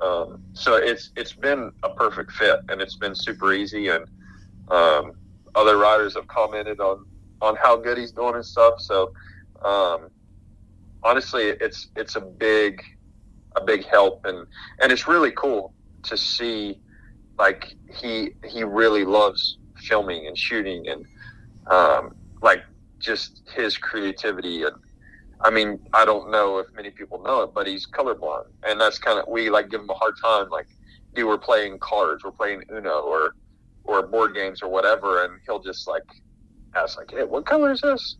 um, 0.00 0.42
so 0.52 0.76
it's, 0.76 1.10
it's 1.16 1.32
been 1.32 1.72
a 1.82 1.90
perfect 1.90 2.30
fit 2.32 2.60
and 2.68 2.80
it's 2.80 2.96
been 2.96 3.14
super 3.14 3.52
easy. 3.52 3.88
And 3.88 4.06
um, 4.70 5.12
other 5.54 5.76
riders 5.76 6.14
have 6.14 6.26
commented 6.28 6.80
on 6.80 7.04
on 7.40 7.56
how 7.56 7.76
good 7.76 7.98
he's 7.98 8.12
doing 8.12 8.34
and 8.34 8.44
stuff. 8.44 8.80
So 8.80 9.12
um, 9.64 10.08
honestly, 11.02 11.54
it's 11.60 11.88
it's 11.96 12.16
a 12.16 12.20
big 12.20 12.82
a 13.56 13.64
big 13.64 13.86
help, 13.86 14.24
and 14.24 14.46
and 14.80 14.92
it's 14.92 15.08
really 15.08 15.32
cool 15.32 15.74
to 16.04 16.16
see 16.16 16.80
like 17.38 17.74
he 17.92 18.30
he 18.44 18.64
really 18.64 19.04
loves 19.04 19.58
filming 19.76 20.26
and 20.26 20.36
shooting 20.36 20.88
and 20.88 21.04
um, 21.68 22.14
like 22.42 22.62
just 22.98 23.42
his 23.54 23.78
creativity 23.78 24.64
and 24.64 24.74
I 25.40 25.50
mean 25.50 25.78
I 25.92 26.04
don't 26.04 26.32
know 26.32 26.58
if 26.58 26.66
many 26.74 26.90
people 26.90 27.22
know 27.22 27.42
it, 27.42 27.50
but 27.54 27.66
he's 27.66 27.86
colorblind, 27.86 28.46
and 28.64 28.80
that's 28.80 28.98
kind 28.98 29.18
of 29.18 29.26
we 29.28 29.50
like 29.50 29.70
give 29.70 29.80
him 29.80 29.90
a 29.90 29.94
hard 29.94 30.14
time 30.22 30.48
like. 30.50 30.66
Dude, 31.14 31.26
we're 31.26 31.38
playing 31.38 31.78
cards, 31.78 32.22
we're 32.22 32.30
playing 32.30 32.62
Uno, 32.70 33.00
or 33.00 33.34
or 33.88 34.06
board 34.06 34.34
games 34.34 34.62
or 34.62 34.68
whatever, 34.68 35.24
and 35.24 35.40
he'll 35.46 35.58
just 35.58 35.88
like 35.88 36.04
ask 36.76 36.98
like, 36.98 37.10
"Hey, 37.10 37.24
what 37.24 37.46
color 37.46 37.72
is 37.72 37.80
this?" 37.80 38.16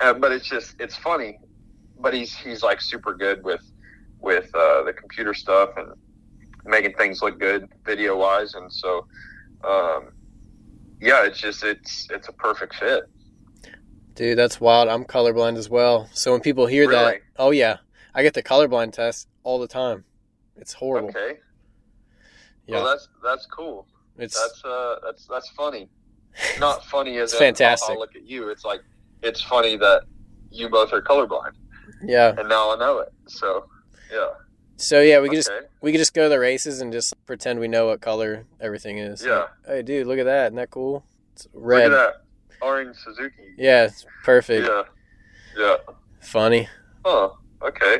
Uh, 0.00 0.14
but 0.14 0.32
it's 0.32 0.48
just 0.48 0.74
it's 0.80 0.96
funny. 0.96 1.38
But 2.00 2.14
he's 2.14 2.34
he's 2.34 2.62
like 2.62 2.80
super 2.80 3.14
good 3.14 3.44
with 3.44 3.62
with 4.20 4.52
uh, 4.54 4.82
the 4.82 4.92
computer 4.92 5.34
stuff 5.34 5.70
and 5.76 5.88
making 6.64 6.94
things 6.94 7.22
look 7.22 7.38
good 7.38 7.68
video 7.84 8.16
wise, 8.16 8.54
and 8.54 8.72
so 8.72 9.06
um, 9.62 10.12
yeah, 11.00 11.24
it's 11.24 11.38
just 11.38 11.62
it's 11.62 12.08
it's 12.10 12.28
a 12.28 12.32
perfect 12.32 12.74
fit. 12.74 13.04
Dude, 14.14 14.38
that's 14.38 14.60
wild. 14.60 14.88
I'm 14.88 15.04
colorblind 15.04 15.58
as 15.58 15.68
well. 15.68 16.08
So 16.12 16.32
when 16.32 16.40
people 16.40 16.66
hear 16.66 16.88
really? 16.88 17.04
that, 17.04 17.20
oh 17.36 17.50
yeah, 17.50 17.76
I 18.14 18.22
get 18.22 18.32
the 18.32 18.42
colorblind 18.42 18.92
test 18.92 19.28
all 19.42 19.58
the 19.58 19.68
time. 19.68 20.04
It's 20.56 20.72
horrible. 20.72 21.10
Okay. 21.10 21.38
Yeah. 22.66 22.76
Well, 22.76 22.86
that's 22.86 23.08
that's 23.22 23.46
cool. 23.46 23.86
It's 24.18 24.40
that's 24.40 24.64
uh 24.64 24.96
that's 25.04 25.26
that's 25.26 25.48
funny. 25.50 25.88
Not 26.58 26.84
funny 26.84 27.16
as 27.18 27.32
it's 27.32 27.38
fantastic. 27.38 27.88
I'll, 27.88 27.94
I'll 27.94 28.00
look 28.00 28.16
at 28.16 28.26
you. 28.26 28.48
It's 28.48 28.64
like 28.64 28.82
it's 29.22 29.42
funny 29.42 29.76
that 29.76 30.02
you 30.50 30.68
both 30.68 30.92
are 30.92 31.02
colorblind. 31.02 31.52
Yeah. 32.02 32.34
And 32.36 32.48
now 32.48 32.74
I 32.74 32.76
know 32.76 32.98
it. 32.98 33.12
So 33.26 33.66
yeah. 34.12 34.28
So 34.76 35.00
yeah, 35.00 35.20
we 35.20 35.28
could 35.28 35.38
okay. 35.38 35.38
just 35.38 35.50
we 35.80 35.92
could 35.92 35.98
just 35.98 36.14
go 36.14 36.24
to 36.24 36.28
the 36.28 36.38
races 36.38 36.80
and 36.80 36.92
just 36.92 37.14
pretend 37.26 37.60
we 37.60 37.68
know 37.68 37.86
what 37.86 38.00
color 38.00 38.46
everything 38.60 38.98
is. 38.98 39.24
Yeah. 39.24 39.46
Hey, 39.66 39.82
dude, 39.82 40.06
look 40.06 40.18
at 40.18 40.24
that! 40.24 40.46
Isn't 40.46 40.56
that 40.56 40.70
cool? 40.70 41.04
It's 41.32 41.46
red. 41.52 41.90
Look 41.90 42.00
at 42.00 42.06
that 42.06 42.14
orange 42.60 42.96
Suzuki. 42.96 43.54
Yeah, 43.56 43.84
it's 43.84 44.04
perfect. 44.24 44.66
Yeah. 44.66 44.82
Yeah. 45.56 45.76
Funny. 46.20 46.68
Oh, 47.04 47.38
okay. 47.62 47.98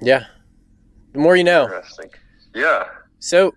Yeah. 0.00 0.26
The 1.12 1.18
more 1.18 1.36
you 1.36 1.44
know. 1.44 1.64
Interesting. 1.64 2.10
Yeah. 2.54 2.88
So 3.18 3.54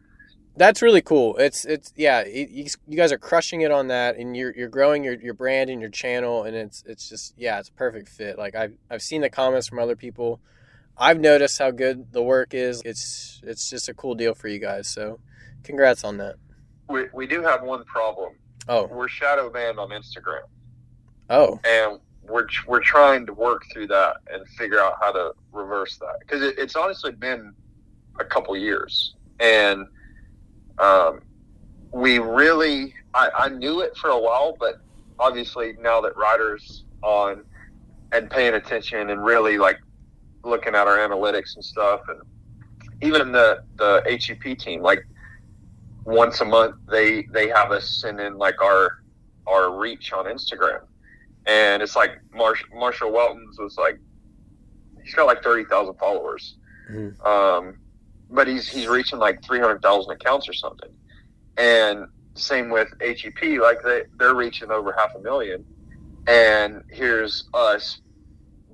that's 0.59 0.81
really 0.81 1.01
cool. 1.01 1.37
It's 1.37 1.63
it's 1.63 1.93
yeah, 1.95 2.25
you, 2.27 2.65
you 2.85 2.97
guys 2.97 3.13
are 3.13 3.17
crushing 3.17 3.61
it 3.61 3.71
on 3.71 3.87
that, 3.87 4.17
and 4.17 4.35
you're 4.35 4.53
you're 4.53 4.67
growing 4.67 5.05
your, 5.05 5.13
your 5.13 5.33
brand 5.33 5.69
and 5.69 5.79
your 5.79 5.89
channel, 5.89 6.43
and 6.43 6.53
it's 6.53 6.83
it's 6.85 7.07
just 7.07 7.33
yeah, 7.37 7.59
it's 7.59 7.69
a 7.69 7.73
perfect 7.73 8.09
fit. 8.09 8.37
Like 8.37 8.55
I've 8.55 8.73
I've 8.89 9.01
seen 9.01 9.21
the 9.21 9.29
comments 9.29 9.67
from 9.67 9.79
other 9.79 9.95
people. 9.95 10.41
I've 10.97 11.19
noticed 11.19 11.57
how 11.59 11.71
good 11.71 12.11
the 12.11 12.21
work 12.21 12.53
is. 12.53 12.81
It's 12.83 13.41
it's 13.43 13.69
just 13.69 13.87
a 13.87 13.93
cool 13.93 14.15
deal 14.15 14.35
for 14.35 14.49
you 14.49 14.59
guys. 14.59 14.89
So, 14.89 15.21
congrats 15.63 16.03
on 16.03 16.17
that. 16.17 16.35
We 16.89 17.05
we 17.13 17.25
do 17.25 17.41
have 17.41 17.63
one 17.63 17.85
problem. 17.85 18.33
Oh, 18.67 18.85
we're 18.87 19.07
shadow 19.07 19.49
banned 19.49 19.79
on 19.79 19.89
Instagram. 19.91 20.43
Oh, 21.29 21.57
and 21.63 22.01
we're 22.27 22.47
we're 22.67 22.83
trying 22.83 23.25
to 23.27 23.33
work 23.33 23.63
through 23.71 23.87
that 23.87 24.17
and 24.29 24.45
figure 24.49 24.81
out 24.81 24.95
how 24.99 25.13
to 25.13 25.31
reverse 25.53 25.97
that 25.99 26.19
because 26.19 26.43
it, 26.43 26.59
it's 26.59 26.75
honestly 26.75 27.13
been 27.13 27.53
a 28.19 28.25
couple 28.25 28.57
years 28.57 29.15
and 29.39 29.87
um, 30.79 31.21
we 31.91 32.19
really, 32.19 32.93
I, 33.13 33.29
I 33.36 33.50
knew 33.50 33.81
it 33.81 33.95
for 33.98 34.09
a 34.09 34.19
while, 34.19 34.55
but 34.59 34.81
obviously 35.19 35.75
now 35.81 36.01
that 36.01 36.15
Ryder's 36.15 36.86
on 37.03 37.43
and 38.12 38.29
paying 38.29 38.55
attention 38.55 39.09
and 39.09 39.24
really 39.24 39.57
like 39.57 39.79
looking 40.43 40.75
at 40.75 40.88
our 40.88 40.98
analytics 40.98 41.55
and 41.55 41.63
stuff, 41.63 42.01
and 42.07 42.19
even 43.01 43.31
the 43.31 43.63
the 43.77 44.01
HEP 44.05 44.57
team, 44.57 44.81
like 44.81 45.05
once 46.05 46.41
a 46.41 46.45
month 46.45 46.75
they 46.89 47.24
they 47.31 47.50
have 47.50 47.71
us 47.71 48.01
send 48.01 48.19
in 48.19 48.38
like 48.38 48.62
our 48.62 49.03
our 49.48 49.77
reach 49.77 50.12
on 50.13 50.25
Instagram, 50.25 50.81
and 51.45 51.81
it's 51.81 51.95
like 51.95 52.19
Marsh, 52.33 52.63
Marshal 52.74 53.12
Weltin's 53.12 53.59
was 53.59 53.77
like 53.77 54.00
he's 55.03 55.13
got 55.13 55.27
like 55.27 55.43
thirty 55.43 55.65
thousand 55.65 55.95
followers. 55.95 56.57
Mm-hmm. 56.91 57.21
Um, 57.27 57.77
but 58.29 58.48
he's 58.48 58.67
he's 58.67 58.88
reaching 58.88 59.19
like 59.19 59.43
three 59.43 59.59
hundred 59.59 59.81
thousand 59.81 60.13
accounts 60.13 60.48
or 60.48 60.53
something. 60.53 60.89
And 61.57 62.07
same 62.36 62.69
with 62.69 62.88
HEP, 63.01 63.59
like 63.62 63.83
they 63.83 64.03
they're 64.17 64.36
reaching 64.36 64.71
over 64.71 64.93
half 64.98 65.15
a 65.15 65.19
million. 65.19 65.65
And 66.27 66.83
here's 66.89 67.50
us 67.53 68.01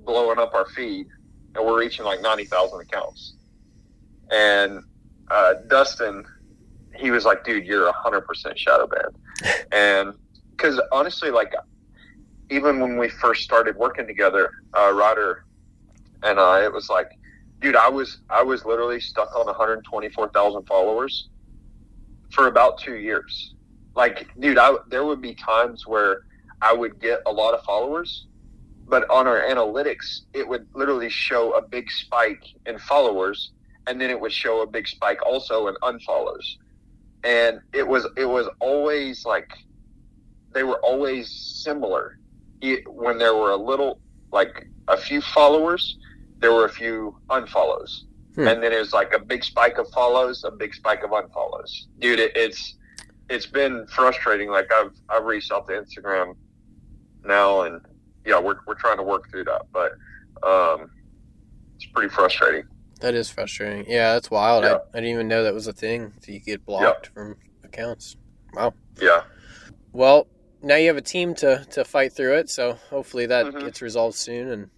blowing 0.04 0.38
up 0.38 0.54
our 0.54 0.66
feed, 0.66 1.06
and 1.54 1.64
we're 1.64 1.78
reaching 1.78 2.04
like 2.04 2.20
ninety 2.20 2.44
thousand 2.44 2.80
accounts. 2.80 3.34
And 4.30 4.82
uh, 5.30 5.54
Dustin, 5.68 6.24
he 6.94 7.10
was 7.10 7.24
like, 7.24 7.44
"Dude, 7.44 7.64
you're 7.64 7.90
hundred 7.92 8.22
percent 8.22 8.58
shadow 8.58 8.86
banned," 8.86 9.64
and 9.72 10.14
because 10.50 10.80
honestly, 10.92 11.30
like 11.30 11.52
even 12.50 12.80
when 12.80 12.96
we 12.96 13.08
first 13.08 13.42
started 13.42 13.76
working 13.76 14.06
together, 14.06 14.50
uh, 14.76 14.92
Ryder 14.92 15.44
and 16.22 16.38
I, 16.38 16.64
it 16.64 16.72
was 16.72 16.88
like, 16.88 17.15
dude, 17.60 17.76
I 17.76 17.88
was 17.88 18.18
I 18.30 18.42
was 18.42 18.64
literally 18.64 19.00
stuck 19.00 19.34
on 19.36 19.46
124,000 19.46 20.66
followers 20.66 21.28
for 22.32 22.46
about 22.46 22.78
two 22.78 22.96
years. 22.96 23.54
Like, 23.94 24.28
dude, 24.38 24.58
I 24.58 24.74
there 24.88 25.04
would 25.04 25.22
be 25.22 25.34
times 25.34 25.86
where 25.86 26.22
I 26.60 26.72
would 26.72 27.00
get 27.00 27.20
a 27.26 27.32
lot 27.32 27.54
of 27.54 27.62
followers, 27.64 28.26
but 28.88 29.08
on 29.10 29.26
our 29.26 29.40
analytics, 29.40 30.22
it 30.32 30.46
would 30.46 30.66
literally 30.74 31.10
show 31.10 31.52
a 31.52 31.62
big 31.62 31.90
spike 31.90 32.44
in 32.66 32.78
followers, 32.78 33.52
and 33.86 34.00
then 34.00 34.10
it 34.10 34.20
would 34.20 34.32
show 34.32 34.62
a 34.62 34.66
big 34.66 34.86
spike 34.86 35.24
also 35.24 35.68
in 35.68 35.74
unfollows, 35.82 36.56
and 37.24 37.60
it 37.72 37.86
was 37.86 38.06
it 38.16 38.26
was 38.26 38.48
always 38.60 39.24
like 39.24 39.50
they 40.52 40.62
were 40.62 40.80
always 40.80 41.30
similar. 41.30 42.18
It, 42.62 42.90
when 42.90 43.18
there 43.18 43.34
were 43.34 43.50
a 43.50 43.56
little 43.56 44.00
like 44.32 44.66
a 44.88 44.96
few 44.96 45.20
followers, 45.20 45.98
there 46.38 46.52
were 46.52 46.64
a 46.64 46.72
few 46.72 47.18
unfollows. 47.30 48.02
Hmm. 48.34 48.48
And 48.48 48.62
then 48.62 48.72
it 48.72 48.78
was 48.78 48.92
like 48.92 49.14
a 49.14 49.18
big 49.18 49.42
spike 49.44 49.78
of 49.78 49.88
follows, 49.90 50.44
a 50.44 50.50
big 50.50 50.74
spike 50.74 51.02
of 51.02 51.10
unfollows. 51.10 51.86
Dude, 51.98 52.18
it, 52.18 52.36
it's 52.36 52.76
it's 53.30 53.46
been 53.46 53.86
frustrating. 53.86 54.50
Like 54.50 54.70
I've 54.72 54.92
I've 55.08 55.24
reached 55.24 55.50
out 55.50 55.66
to 55.68 55.72
Instagram 55.72 56.36
now, 57.24 57.62
and 57.62 57.80
yeah, 58.24 58.38
we're 58.38 58.58
we're 58.66 58.74
trying 58.74 58.98
to 58.98 59.02
work 59.02 59.30
through 59.30 59.44
that, 59.44 59.62
but 59.72 59.92
um, 60.42 60.90
it's 61.76 61.86
pretty 61.86 62.10
frustrating. 62.10 62.64
That 63.00 63.14
is 63.14 63.30
frustrating. 63.30 63.84
Yeah, 63.88 64.14
that's 64.14 64.30
wild. 64.30 64.64
Yeah. 64.64 64.74
I, 64.74 64.74
I 64.74 65.00
didn't 65.00 65.10
even 65.10 65.28
know 65.28 65.44
that 65.44 65.54
was 65.54 65.66
a 65.66 65.72
thing. 65.72 66.12
So 66.20 66.32
you 66.32 66.40
get 66.40 66.64
blocked 66.64 67.08
from 67.08 67.36
accounts. 67.62 68.16
Wow. 68.54 68.74
Yeah. 69.00 69.22
Well, 69.92 70.26
now 70.62 70.76
you 70.76 70.88
have 70.88 70.96
a 70.96 71.02
team 71.02 71.34
to 71.36 71.64
to 71.70 71.84
fight 71.84 72.12
through 72.12 72.36
it. 72.36 72.50
So 72.50 72.74
hopefully 72.90 73.26
that 73.26 73.46
mm-hmm. 73.46 73.60
gets 73.60 73.82
resolved 73.82 74.16
soon, 74.16 74.50
and 74.50 74.70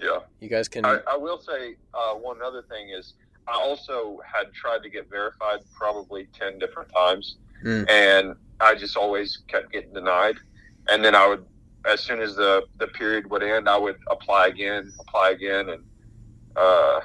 yeah, 0.00 0.20
you 0.40 0.48
guys 0.48 0.68
can. 0.68 0.84
I, 0.84 1.00
I 1.08 1.16
will 1.16 1.40
say 1.40 1.76
uh, 1.94 2.14
one 2.14 2.42
other 2.42 2.62
thing 2.62 2.90
is 2.90 3.14
I 3.46 3.54
also 3.54 4.20
had 4.24 4.52
tried 4.52 4.82
to 4.82 4.90
get 4.90 5.08
verified 5.10 5.60
probably 5.74 6.28
ten 6.38 6.58
different 6.58 6.90
times, 6.94 7.36
mm. 7.64 7.88
and 7.90 8.34
I 8.60 8.74
just 8.74 8.96
always 8.96 9.42
kept 9.48 9.72
getting 9.72 9.92
denied. 9.92 10.36
And 10.88 11.04
then 11.04 11.14
I 11.14 11.26
would, 11.26 11.44
as 11.84 12.00
soon 12.00 12.20
as 12.20 12.36
the 12.36 12.64
the 12.78 12.86
period 12.88 13.30
would 13.30 13.42
end, 13.42 13.68
I 13.68 13.76
would 13.76 13.98
apply 14.08 14.48
again, 14.48 14.92
apply 15.00 15.30
again, 15.30 15.68
and 15.70 15.84
uh, 16.56 17.00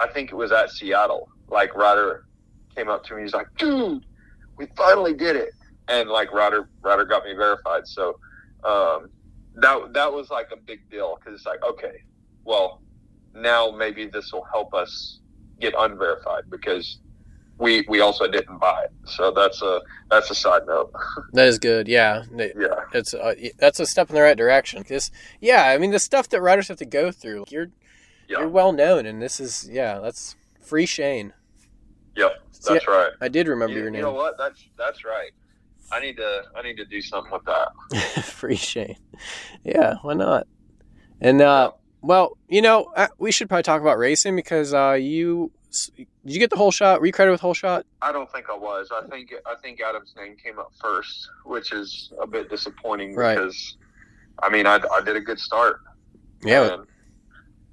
I 0.00 0.08
think 0.12 0.30
it 0.30 0.36
was 0.36 0.52
at 0.52 0.70
Seattle. 0.70 1.28
Like 1.48 1.74
Ryder 1.74 2.26
came 2.74 2.88
up 2.88 3.04
to 3.04 3.14
me, 3.14 3.22
he's 3.22 3.34
like, 3.34 3.48
"Dude, 3.58 4.04
we 4.56 4.66
finally 4.76 5.14
did 5.14 5.36
it!" 5.36 5.50
And 5.88 6.08
like 6.08 6.32
Ryder, 6.32 6.68
Ryder 6.82 7.04
got 7.04 7.24
me 7.24 7.34
verified. 7.34 7.86
So 7.86 8.18
um, 8.64 9.10
that 9.56 9.92
that 9.92 10.12
was 10.12 10.30
like 10.30 10.50
a 10.52 10.56
big 10.56 10.88
deal 10.90 11.16
because 11.16 11.38
it's 11.38 11.46
like, 11.46 11.62
okay, 11.62 12.02
well, 12.44 12.82
now 13.34 13.70
maybe 13.70 14.06
this 14.06 14.32
will 14.32 14.46
help 14.52 14.74
us 14.74 15.20
get 15.60 15.74
unverified 15.76 16.44
because 16.50 16.98
we 17.58 17.84
we 17.88 18.00
also 18.00 18.26
didn't 18.26 18.58
buy 18.58 18.84
it. 18.84 18.92
So 19.04 19.30
that's 19.30 19.62
a 19.62 19.80
that's 20.10 20.30
a 20.30 20.34
side 20.34 20.62
note. 20.66 20.92
that 21.32 21.48
is 21.48 21.58
good. 21.58 21.88
Yeah. 21.88 22.24
Yeah. 22.34 22.52
It's 22.92 23.14
uh, 23.14 23.34
that's 23.58 23.80
a 23.80 23.86
step 23.86 24.08
in 24.10 24.16
the 24.16 24.22
right 24.22 24.36
direction. 24.36 24.82
Because 24.82 25.10
yeah, 25.40 25.64
I 25.68 25.78
mean 25.78 25.90
the 25.90 25.98
stuff 25.98 26.28
that 26.30 26.40
riders 26.40 26.68
have 26.68 26.78
to 26.78 26.86
go 26.86 27.10
through. 27.10 27.44
You're 27.48 27.70
yeah. 28.28 28.40
you're 28.40 28.48
well 28.48 28.72
known, 28.72 29.06
and 29.06 29.22
this 29.22 29.38
is 29.40 29.68
yeah, 29.70 30.00
that's 30.00 30.36
free 30.60 30.86
Shane. 30.86 31.32
Yep, 32.16 32.32
that's 32.52 32.84
See, 32.84 32.90
right. 32.90 33.12
I 33.20 33.28
did 33.28 33.48
remember 33.48 33.74
you, 33.74 33.82
your 33.82 33.90
name. 33.90 34.00
You 34.00 34.06
know 34.06 34.12
what? 34.12 34.36
That's 34.38 34.64
that's 34.76 35.04
right. 35.04 35.30
I 35.92 36.00
need 36.00 36.16
to 36.16 36.42
I 36.56 36.62
need 36.62 36.76
to 36.76 36.84
do 36.84 37.00
something 37.00 37.32
with 37.32 37.44
that. 37.44 38.24
free 38.24 38.56
Shane. 38.56 38.96
Yeah, 39.62 39.96
why 40.02 40.14
not? 40.14 40.46
And 41.20 41.40
uh, 41.40 41.72
yeah. 41.72 41.83
Well, 42.04 42.36
you 42.48 42.60
know, 42.60 42.92
uh, 42.94 43.08
we 43.16 43.32
should 43.32 43.48
probably 43.48 43.62
talk 43.62 43.80
about 43.80 43.96
racing 43.96 44.36
because 44.36 44.74
uh, 44.74 44.92
you 45.00 45.50
did 45.96 46.06
you 46.22 46.38
get 46.38 46.50
the 46.50 46.56
whole 46.56 46.70
shot? 46.70 47.00
Were 47.00 47.06
you 47.06 47.12
credited 47.12 47.32
with 47.32 47.40
whole 47.40 47.54
shot? 47.54 47.86
I 48.02 48.12
don't 48.12 48.30
think 48.30 48.46
I 48.50 48.56
was. 48.56 48.90
I 48.92 49.06
think 49.08 49.32
I 49.46 49.54
think 49.62 49.80
Adam's 49.80 50.12
name 50.14 50.36
came 50.36 50.58
up 50.58 50.70
first, 50.78 51.30
which 51.46 51.72
is 51.72 52.12
a 52.20 52.26
bit 52.26 52.50
disappointing 52.50 53.14
right. 53.14 53.36
because 53.36 53.78
I 54.42 54.50
mean 54.50 54.66
I, 54.66 54.80
I 54.92 55.00
did 55.00 55.16
a 55.16 55.20
good 55.20 55.38
start. 55.38 55.80
Yeah. 56.42 56.76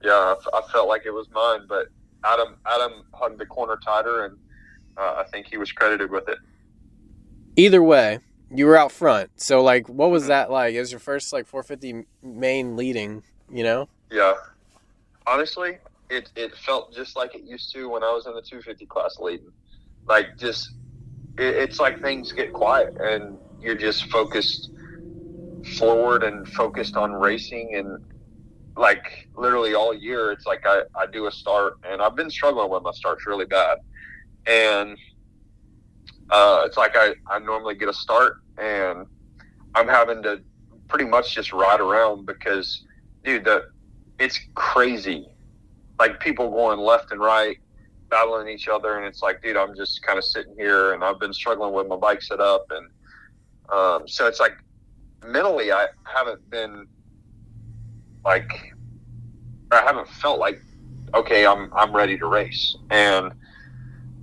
Yeah, 0.02 0.14
I, 0.14 0.36
I, 0.58 0.62
felt 0.72 0.88
like 0.88 1.06
it 1.06 1.12
was 1.12 1.28
mine, 1.32 1.68
but 1.68 1.90
Adam 2.24 2.56
Adam 2.66 3.04
hugged 3.14 3.38
the 3.38 3.46
corner 3.46 3.78
tighter, 3.84 4.24
and 4.26 4.38
uh, 4.98 5.16
I 5.18 5.26
think 5.30 5.48
he 5.48 5.58
was 5.58 5.74
credited 5.74 6.10
with 6.10 6.30
it. 6.30 6.38
Either 7.58 7.84
way, 7.84 8.20
you 8.50 8.66
were 8.66 8.78
out 8.78 8.94
front. 8.94 9.30
So 9.36 9.62
like, 9.62 9.90
what 9.90 10.10
was 10.10 10.24
mm-hmm. 10.24 10.30
that 10.30 10.52
like? 10.52 10.74
It 10.74 10.80
was 10.80 10.92
your 10.92 11.02
first 11.02 11.34
like 11.34 11.48
450 11.48 12.08
main 12.24 12.78
leading, 12.78 13.24
you 13.52 13.64
know? 13.64 13.90
Yeah. 14.12 14.34
Honestly, 15.26 15.78
it, 16.10 16.32
it 16.36 16.56
felt 16.58 16.94
just 16.94 17.16
like 17.18 17.36
it 17.36 17.44
used 17.44 17.74
to 17.74 17.90
when 17.90 18.04
I 18.04 18.12
was 18.12 18.28
in 18.28 18.34
the 18.36 18.42
250 18.42 18.86
class 18.88 19.18
leading. 19.20 19.52
Like, 20.08 20.38
just, 20.40 20.76
it, 21.38 21.56
it's 21.56 21.80
like 21.80 22.02
things 22.02 22.34
get 22.34 22.54
quiet 22.54 22.90
and 23.00 23.40
you're 23.62 23.78
just 23.78 24.06
focused 24.12 24.72
forward 25.78 26.24
and 26.24 26.48
focused 26.50 26.98
on 26.98 27.14
racing. 27.14 27.76
And, 27.76 28.00
like, 28.78 29.30
literally 29.38 29.76
all 29.76 29.94
year, 29.94 30.32
it's 30.32 30.46
like 30.46 30.62
I, 30.66 30.84
I 30.96 31.08
do 31.12 31.28
a 31.28 31.32
start 31.32 31.76
and 31.90 32.02
I've 32.02 32.16
been 32.16 32.30
struggling 32.32 32.70
with 32.72 32.84
my 32.84 32.92
starts 32.92 33.28
really 33.28 33.46
bad. 33.46 33.78
And, 34.48 34.98
uh, 36.32 36.64
it's 36.66 36.78
like 36.78 36.94
I, 36.96 37.14
I 37.30 37.40
normally 37.40 37.76
get 37.76 37.90
a 37.90 37.94
start 37.94 38.36
and 38.58 39.06
I'm 39.76 39.88
having 39.88 40.24
to 40.24 40.42
pretty 40.90 41.06
much 41.06 41.36
just 41.36 41.54
ride 41.54 41.80
around 41.82 42.26
because, 42.26 42.86
dude, 43.24 43.46
the 43.46 43.64
it's 44.22 44.40
crazy. 44.54 45.28
Like 45.98 46.20
people 46.20 46.50
going 46.52 46.80
left 46.80 47.12
and 47.12 47.20
right, 47.20 47.58
battling 48.10 48.48
each 48.48 48.68
other, 48.68 48.98
and 48.98 49.06
it's 49.06 49.22
like, 49.22 49.42
dude, 49.42 49.58
I'm 49.58 49.76
just 49.76 50.04
kind 50.04 50.18
of 50.18 50.24
sitting 50.24 50.54
here, 50.56 50.94
and 50.94 51.04
I've 51.04 51.20
been 51.20 51.34
struggling 51.34 51.74
with 51.74 51.88
my 51.88 51.96
bike 51.96 52.22
set 52.22 52.40
up, 52.40 52.66
and 52.70 52.88
um, 53.70 54.08
so 54.08 54.28
it's 54.28 54.40
like 54.40 54.54
mentally, 55.26 55.72
I 55.72 55.88
haven't 56.04 56.48
been 56.50 56.88
like, 58.24 58.74
I 59.72 59.82
haven't 59.82 60.08
felt 60.08 60.40
like, 60.40 60.62
okay, 61.14 61.46
I'm 61.46 61.72
I'm 61.74 61.96
ready 61.96 62.18
to 62.20 62.28
race, 62.28 62.78
and 62.92 63.32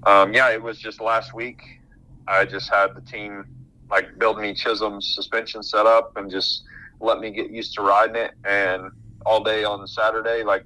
um, 0.04 0.32
yeah, 0.32 0.50
it 0.50 0.62
was 0.62 0.78
just 0.78 1.00
last 1.00 1.34
week. 1.34 1.60
I 2.28 2.44
just 2.44 2.70
had 2.70 2.94
the 2.94 3.00
team 3.00 3.46
like 3.90 4.18
build 4.18 4.38
me 4.38 4.54
Chisholm's 4.54 5.14
suspension 5.14 5.62
set 5.62 5.86
up 5.86 6.16
and 6.16 6.30
just 6.30 6.64
let 7.00 7.20
me 7.20 7.30
get 7.30 7.50
used 7.50 7.74
to 7.74 7.82
riding 7.82 8.16
it, 8.16 8.32
and 8.44 8.90
all 9.26 9.42
day 9.42 9.64
on 9.64 9.86
Saturday. 9.86 10.42
Like, 10.42 10.64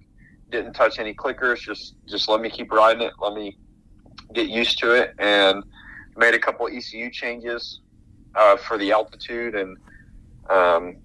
didn't 0.51 0.75
touch 0.75 0.99
any 0.99 1.15
clickers. 1.15 1.61
Just 1.61 1.95
just 2.07 2.29
let 2.29 2.41
me 2.41 2.51
keep 2.51 2.71
riding 2.73 3.03
it. 3.03 3.13
Let 3.21 3.35
me 3.35 3.57
get 4.33 4.49
used 4.49 4.79
to 4.79 4.93
it, 4.93 5.15
and 5.19 5.65
made 6.17 6.35
a 6.35 6.39
couple 6.39 6.69
ECU 6.69 7.11
changes 7.11 7.81
uh, 8.35 8.57
for 8.57 8.79
the 8.79 8.93
altitude 8.93 9.55
and 9.55 9.77
um, 10.51 10.97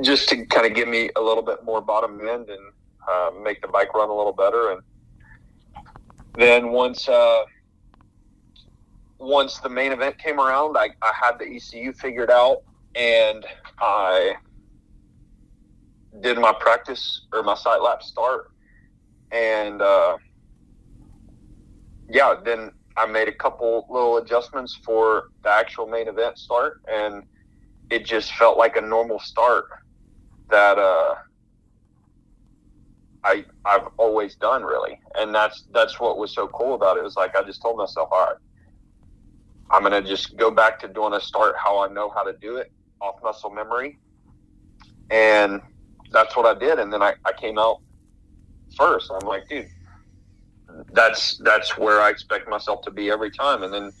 just 0.00 0.28
to 0.28 0.46
kind 0.46 0.66
of 0.66 0.74
give 0.74 0.88
me 0.88 1.10
a 1.16 1.20
little 1.20 1.42
bit 1.42 1.64
more 1.64 1.80
bottom 1.80 2.20
end 2.20 2.48
and 2.48 2.72
uh, 3.08 3.30
make 3.42 3.60
the 3.60 3.68
bike 3.68 3.92
run 3.94 4.08
a 4.08 4.14
little 4.14 4.32
better. 4.32 4.70
And 4.72 4.82
then 6.36 6.70
once 6.70 7.08
uh, 7.08 7.44
once 9.18 9.58
the 9.58 9.68
main 9.68 9.92
event 9.92 10.18
came 10.18 10.38
around, 10.38 10.76
I, 10.76 10.90
I 11.02 11.12
had 11.20 11.38
the 11.38 11.46
ECU 11.46 11.92
figured 11.92 12.30
out, 12.30 12.62
and 12.94 13.44
I 13.80 14.34
did 16.20 16.38
my 16.38 16.52
practice 16.58 17.26
or 17.32 17.42
my 17.42 17.54
sight 17.54 17.82
lap 17.82 18.02
start, 18.02 18.44
and 19.30 19.82
uh, 19.82 20.16
yeah, 22.08 22.34
then 22.44 22.70
I 22.96 23.06
made 23.06 23.28
a 23.28 23.32
couple 23.32 23.86
little 23.90 24.18
adjustments 24.18 24.78
for 24.84 25.24
the 25.42 25.50
actual 25.50 25.86
main 25.86 26.08
event 26.08 26.38
start, 26.38 26.80
and 26.90 27.24
it 27.90 28.04
just 28.04 28.32
felt 28.32 28.56
like 28.56 28.76
a 28.76 28.80
normal 28.80 29.18
start 29.18 29.64
that 30.50 30.78
uh, 30.78 31.14
I 33.24 33.44
I've 33.64 33.88
always 33.98 34.36
done 34.36 34.62
really, 34.62 35.00
and 35.18 35.34
that's 35.34 35.64
that's 35.72 35.98
what 35.98 36.18
was 36.18 36.34
so 36.34 36.46
cool 36.48 36.74
about 36.74 36.96
it. 36.96 37.00
It 37.00 37.04
was 37.04 37.16
like 37.16 37.34
I 37.36 37.42
just 37.42 37.62
told 37.62 37.78
myself, 37.78 38.08
all 38.12 38.26
right, 38.26 38.36
I'm 39.70 39.82
gonna 39.82 40.02
just 40.02 40.36
go 40.36 40.50
back 40.50 40.78
to 40.80 40.88
doing 40.88 41.14
a 41.14 41.20
start 41.20 41.54
how 41.62 41.84
I 41.84 41.88
know 41.88 42.10
how 42.14 42.22
to 42.22 42.34
do 42.40 42.56
it 42.56 42.70
off 43.00 43.16
muscle 43.22 43.50
memory, 43.50 43.98
and 45.10 45.60
that's 46.14 46.36
what 46.36 46.46
I 46.46 46.58
did. 46.58 46.78
And 46.78 46.92
then 46.92 47.02
I, 47.02 47.14
I 47.24 47.32
came 47.32 47.58
out 47.58 47.80
first. 48.76 49.10
I'm 49.12 49.26
like, 49.26 49.48
dude, 49.48 49.68
that's 50.92 51.38
that's 51.38 51.76
where 51.76 52.00
I 52.00 52.10
expect 52.10 52.48
myself 52.48 52.82
to 52.82 52.90
be 52.90 53.10
every 53.10 53.30
time. 53.30 53.62
And 53.62 53.72
then 53.72 53.92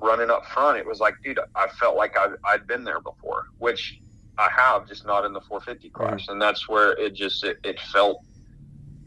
running 0.00 0.30
up 0.30 0.46
front, 0.46 0.78
it 0.78 0.86
was 0.86 1.00
like, 1.00 1.14
dude, 1.22 1.38
I 1.54 1.68
felt 1.68 1.96
like 1.96 2.16
I, 2.16 2.28
I'd 2.44 2.66
been 2.66 2.84
there 2.84 3.00
before, 3.00 3.46
which 3.58 4.00
I 4.38 4.48
have, 4.54 4.86
just 4.86 5.06
not 5.06 5.24
in 5.24 5.32
the 5.32 5.40
450 5.40 5.90
class, 5.90 6.22
mm-hmm. 6.22 6.32
and 6.32 6.42
that's 6.42 6.68
where 6.68 6.92
it 6.92 7.14
just 7.14 7.44
it, 7.44 7.58
it 7.64 7.80
felt 7.80 8.22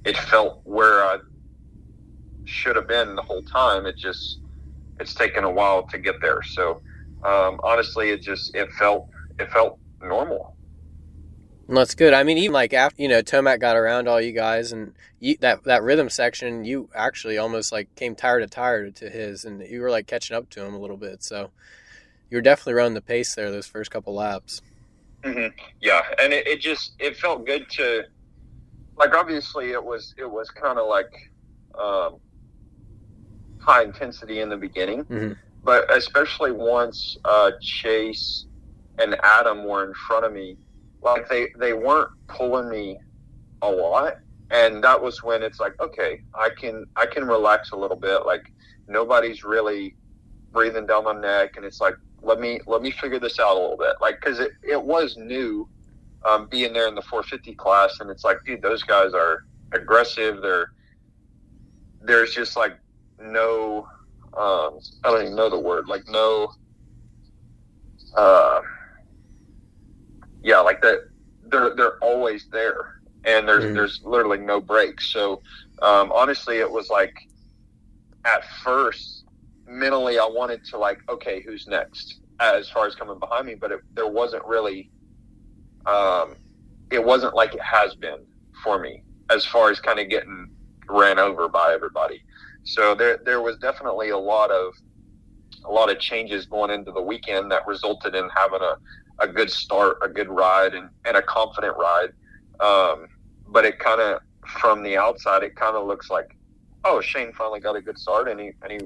it 0.05 0.17
felt 0.17 0.61
where 0.63 1.03
I 1.03 1.17
should 2.45 2.75
have 2.75 2.87
been 2.87 3.15
the 3.15 3.21
whole 3.21 3.43
time. 3.43 3.85
It 3.85 3.95
just 3.95 4.39
it's 4.99 5.13
taken 5.13 5.43
a 5.43 5.51
while 5.51 5.83
to 5.87 5.97
get 5.97 6.15
there. 6.21 6.41
So 6.41 6.81
um, 7.23 7.59
honestly, 7.63 8.09
it 8.09 8.21
just 8.21 8.55
it 8.55 8.71
felt 8.73 9.09
it 9.39 9.51
felt 9.51 9.79
normal. 10.01 10.55
That's 11.69 11.93
good. 11.93 12.15
I 12.15 12.23
mean, 12.23 12.39
even 12.39 12.53
like 12.53 12.73
after 12.73 13.01
you 13.01 13.07
know 13.07 13.21
Tomac 13.21 13.59
got 13.59 13.75
around 13.75 14.07
all 14.07 14.19
you 14.19 14.31
guys, 14.31 14.71
and 14.71 14.93
you, 15.19 15.37
that 15.41 15.63
that 15.65 15.83
rhythm 15.83 16.09
section, 16.09 16.65
you 16.65 16.89
actually 16.95 17.37
almost 17.37 17.71
like 17.71 17.93
came 17.95 18.15
tired 18.15 18.41
of 18.41 18.49
tired 18.49 18.95
to 18.97 19.09
his, 19.09 19.45
and 19.45 19.61
you 19.61 19.81
were 19.81 19.91
like 19.91 20.07
catching 20.07 20.35
up 20.35 20.49
to 20.51 20.65
him 20.65 20.73
a 20.73 20.79
little 20.79 20.97
bit. 20.97 21.23
So 21.23 21.51
you 22.29 22.37
were 22.37 22.41
definitely 22.41 22.73
running 22.73 22.95
the 22.95 23.01
pace 23.01 23.35
there 23.35 23.51
those 23.51 23.67
first 23.67 23.91
couple 23.91 24.15
laps. 24.15 24.63
Mm-hmm. 25.23 25.55
Yeah, 25.79 26.01
and 26.19 26.33
it, 26.33 26.47
it 26.47 26.59
just 26.59 26.93
it 26.97 27.17
felt 27.17 27.45
good 27.45 27.69
to 27.71 28.05
like 28.97 29.13
obviously 29.13 29.71
it 29.71 29.83
was 29.83 30.15
it 30.17 30.29
was 30.29 30.49
kind 30.49 30.79
of 30.79 30.87
like 30.87 31.31
um, 31.77 32.15
high 33.59 33.83
intensity 33.83 34.39
in 34.39 34.49
the 34.49 34.57
beginning, 34.57 35.03
mm-hmm. 35.05 35.33
but 35.63 35.93
especially 35.95 36.51
once 36.51 37.17
uh, 37.25 37.51
Chase 37.61 38.45
and 38.97 39.15
Adam 39.21 39.65
were 39.65 39.87
in 39.87 39.93
front 39.93 40.25
of 40.25 40.33
me, 40.33 40.57
like 41.01 41.27
they 41.29 41.47
they 41.57 41.73
weren't 41.73 42.09
pulling 42.27 42.69
me 42.69 42.97
a 43.61 43.69
lot, 43.69 44.17
and 44.51 44.83
that 44.83 45.01
was 45.01 45.23
when 45.23 45.43
it's 45.43 45.59
like 45.59 45.79
okay, 45.79 46.21
I 46.33 46.49
can 46.49 46.85
I 46.95 47.05
can 47.05 47.25
relax 47.25 47.71
a 47.71 47.75
little 47.75 47.97
bit. 47.97 48.25
Like 48.25 48.51
nobody's 48.87 49.43
really 49.43 49.95
breathing 50.51 50.85
down 50.85 51.05
my 51.05 51.13
neck, 51.13 51.57
and 51.57 51.65
it's 51.65 51.79
like 51.81 51.95
let 52.21 52.39
me 52.39 52.59
let 52.67 52.81
me 52.81 52.91
figure 52.91 53.19
this 53.19 53.39
out 53.39 53.55
a 53.55 53.59
little 53.59 53.77
bit. 53.77 53.95
Like 54.01 54.19
because 54.19 54.39
it 54.39 54.51
it 54.63 54.81
was 54.81 55.17
new. 55.17 55.67
Um, 56.25 56.49
being 56.51 56.73
there 56.73 56.89
in 56.89 56.95
the 56.95 57.01
450 57.01 57.55
class, 57.55 58.01
and 58.01 58.09
it's 58.09 58.25
like, 58.25 58.39
dude, 58.45 58.61
those 58.61 58.83
guys 58.83 59.13
are 59.13 59.45
aggressive. 59.71 60.41
They're 60.41 60.73
there's 62.01 62.33
just 62.33 62.57
like 62.57 62.77
no 63.21 63.87
um, 64.37 64.79
I 65.03 65.11
don't 65.11 65.21
even 65.21 65.35
know 65.35 65.49
the 65.49 65.59
word 65.59 65.87
like 65.87 66.03
no 66.09 66.51
uh, 68.15 68.61
yeah 70.43 70.59
like 70.59 70.81
that 70.81 71.09
they're 71.47 71.75
they're 71.75 71.97
always 72.03 72.47
there 72.51 73.01
and 73.25 73.47
there's 73.47 73.65
mm-hmm. 73.65 73.73
there's 73.73 74.01
literally 74.03 74.37
no 74.37 74.59
breaks 74.59 75.11
so 75.11 75.41
um, 75.81 76.11
honestly 76.11 76.57
it 76.57 76.69
was 76.69 76.89
like 76.89 77.15
at 78.25 78.43
first 78.63 79.25
mentally 79.67 80.19
I 80.19 80.25
wanted 80.25 80.63
to 80.65 80.77
like 80.77 80.99
okay 81.09 81.41
who's 81.41 81.67
next 81.67 82.19
as 82.39 82.69
far 82.69 82.87
as 82.87 82.95
coming 82.95 83.19
behind 83.19 83.47
me 83.47 83.55
but 83.55 83.71
it, 83.71 83.81
there 83.93 84.07
wasn't 84.07 84.45
really 84.45 84.89
um, 85.85 86.35
it 86.91 87.03
wasn't 87.03 87.33
like 87.35 87.53
it 87.53 87.61
has 87.61 87.95
been 87.95 88.19
for 88.63 88.79
me 88.79 89.03
as 89.29 89.45
far 89.45 89.69
as 89.69 89.79
kind 89.79 89.99
of 89.99 90.09
getting 90.09 90.49
ran 90.87 91.19
over 91.19 91.47
by 91.47 91.73
everybody 91.73 92.23
so 92.63 92.95
there 92.95 93.17
there 93.25 93.41
was 93.41 93.57
definitely 93.57 94.09
a 94.09 94.17
lot 94.17 94.51
of 94.51 94.73
a 95.65 95.71
lot 95.71 95.91
of 95.91 95.99
changes 95.99 96.45
going 96.45 96.71
into 96.71 96.91
the 96.91 97.01
weekend 97.01 97.51
that 97.51 97.65
resulted 97.67 98.15
in 98.15 98.29
having 98.35 98.61
a, 98.61 98.77
a 99.19 99.27
good 99.27 99.49
start, 99.49 99.97
a 100.01 100.07
good 100.07 100.29
ride, 100.29 100.73
and, 100.73 100.89
and 101.05 101.17
a 101.17 101.21
confident 101.21 101.75
ride. 101.77 102.09
Um, 102.59 103.07
but 103.47 103.65
it 103.65 103.79
kind 103.79 104.01
of 104.01 104.21
from 104.47 104.83
the 104.83 104.97
outside, 104.97 105.43
it 105.43 105.55
kind 105.55 105.75
of 105.75 105.85
looks 105.87 106.09
like, 106.09 106.35
oh, 106.85 107.01
Shane 107.01 107.33
finally 107.33 107.59
got 107.59 107.75
a 107.75 107.81
good 107.81 107.97
start, 107.97 108.27
and 108.27 108.39
he 108.39 108.51
and 108.61 108.71
he 108.71 108.79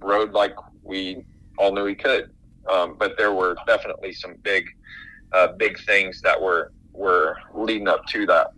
rode 0.00 0.32
like 0.32 0.54
we 0.82 1.24
all 1.58 1.72
knew 1.72 1.86
he 1.86 1.94
could. 1.94 2.30
Um, 2.70 2.96
but 2.98 3.16
there 3.16 3.32
were 3.32 3.56
definitely 3.66 4.12
some 4.12 4.34
big, 4.42 4.68
uh, 5.32 5.48
big 5.48 5.78
things 5.84 6.20
that 6.22 6.40
were 6.40 6.72
were 6.92 7.36
leading 7.54 7.88
up 7.88 8.06
to 8.06 8.26
that. 8.26 8.52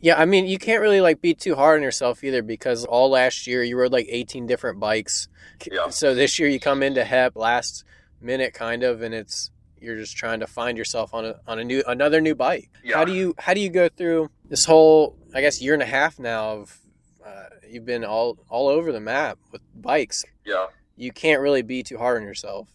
Yeah, 0.00 0.20
I 0.20 0.26
mean, 0.26 0.46
you 0.46 0.58
can't 0.58 0.80
really 0.80 1.00
like 1.00 1.20
be 1.20 1.34
too 1.34 1.56
hard 1.56 1.78
on 1.78 1.82
yourself 1.82 2.22
either 2.22 2.42
because 2.42 2.84
all 2.84 3.10
last 3.10 3.46
year 3.46 3.62
you 3.62 3.76
rode 3.76 3.92
like 3.92 4.06
18 4.08 4.46
different 4.46 4.78
bikes. 4.78 5.28
Yeah. 5.70 5.88
So 5.88 6.14
this 6.14 6.38
year 6.38 6.48
you 6.48 6.60
come 6.60 6.82
into 6.82 7.04
HEP 7.04 7.34
last 7.34 7.84
minute 8.20 8.54
kind 8.54 8.82
of 8.82 9.02
and 9.02 9.14
it's 9.14 9.50
you're 9.80 9.96
just 9.96 10.16
trying 10.16 10.40
to 10.40 10.46
find 10.46 10.76
yourself 10.76 11.14
on 11.14 11.24
a 11.24 11.36
on 11.46 11.58
a 11.58 11.64
new 11.64 11.82
another 11.86 12.20
new 12.20 12.34
bike. 12.34 12.70
Yeah. 12.82 12.96
How 12.96 13.04
do 13.04 13.12
you 13.12 13.34
how 13.38 13.54
do 13.54 13.60
you 13.60 13.70
go 13.70 13.88
through 13.88 14.30
this 14.48 14.64
whole 14.64 15.16
I 15.34 15.40
guess 15.40 15.60
year 15.60 15.74
and 15.74 15.82
a 15.82 15.86
half 15.86 16.18
now 16.18 16.50
of 16.50 16.78
uh, 17.24 17.44
you've 17.68 17.86
been 17.86 18.04
all 18.04 18.38
all 18.48 18.68
over 18.68 18.92
the 18.92 19.00
map 19.00 19.38
with 19.52 19.62
bikes. 19.74 20.24
Yeah. 20.44 20.66
You 20.96 21.12
can't 21.12 21.40
really 21.40 21.62
be 21.62 21.82
too 21.82 21.98
hard 21.98 22.20
on 22.20 22.26
yourself. 22.26 22.68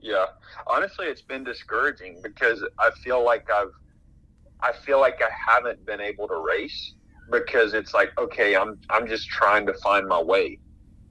Yeah. 0.00 0.26
Honestly, 0.66 1.06
it's 1.06 1.22
been 1.22 1.44
discouraging 1.44 2.20
because 2.22 2.64
I 2.78 2.90
feel 3.02 3.24
like 3.24 3.50
I've 3.50 3.72
I 4.60 4.72
feel 4.72 5.00
like 5.00 5.20
I 5.22 5.30
haven't 5.30 5.84
been 5.86 6.00
able 6.00 6.26
to 6.28 6.36
race 6.36 6.94
because 7.30 7.74
it's 7.74 7.94
like, 7.94 8.16
okay, 8.18 8.56
I'm 8.56 8.78
I'm 8.90 9.06
just 9.06 9.28
trying 9.28 9.66
to 9.66 9.74
find 9.74 10.06
my 10.06 10.20
way 10.20 10.58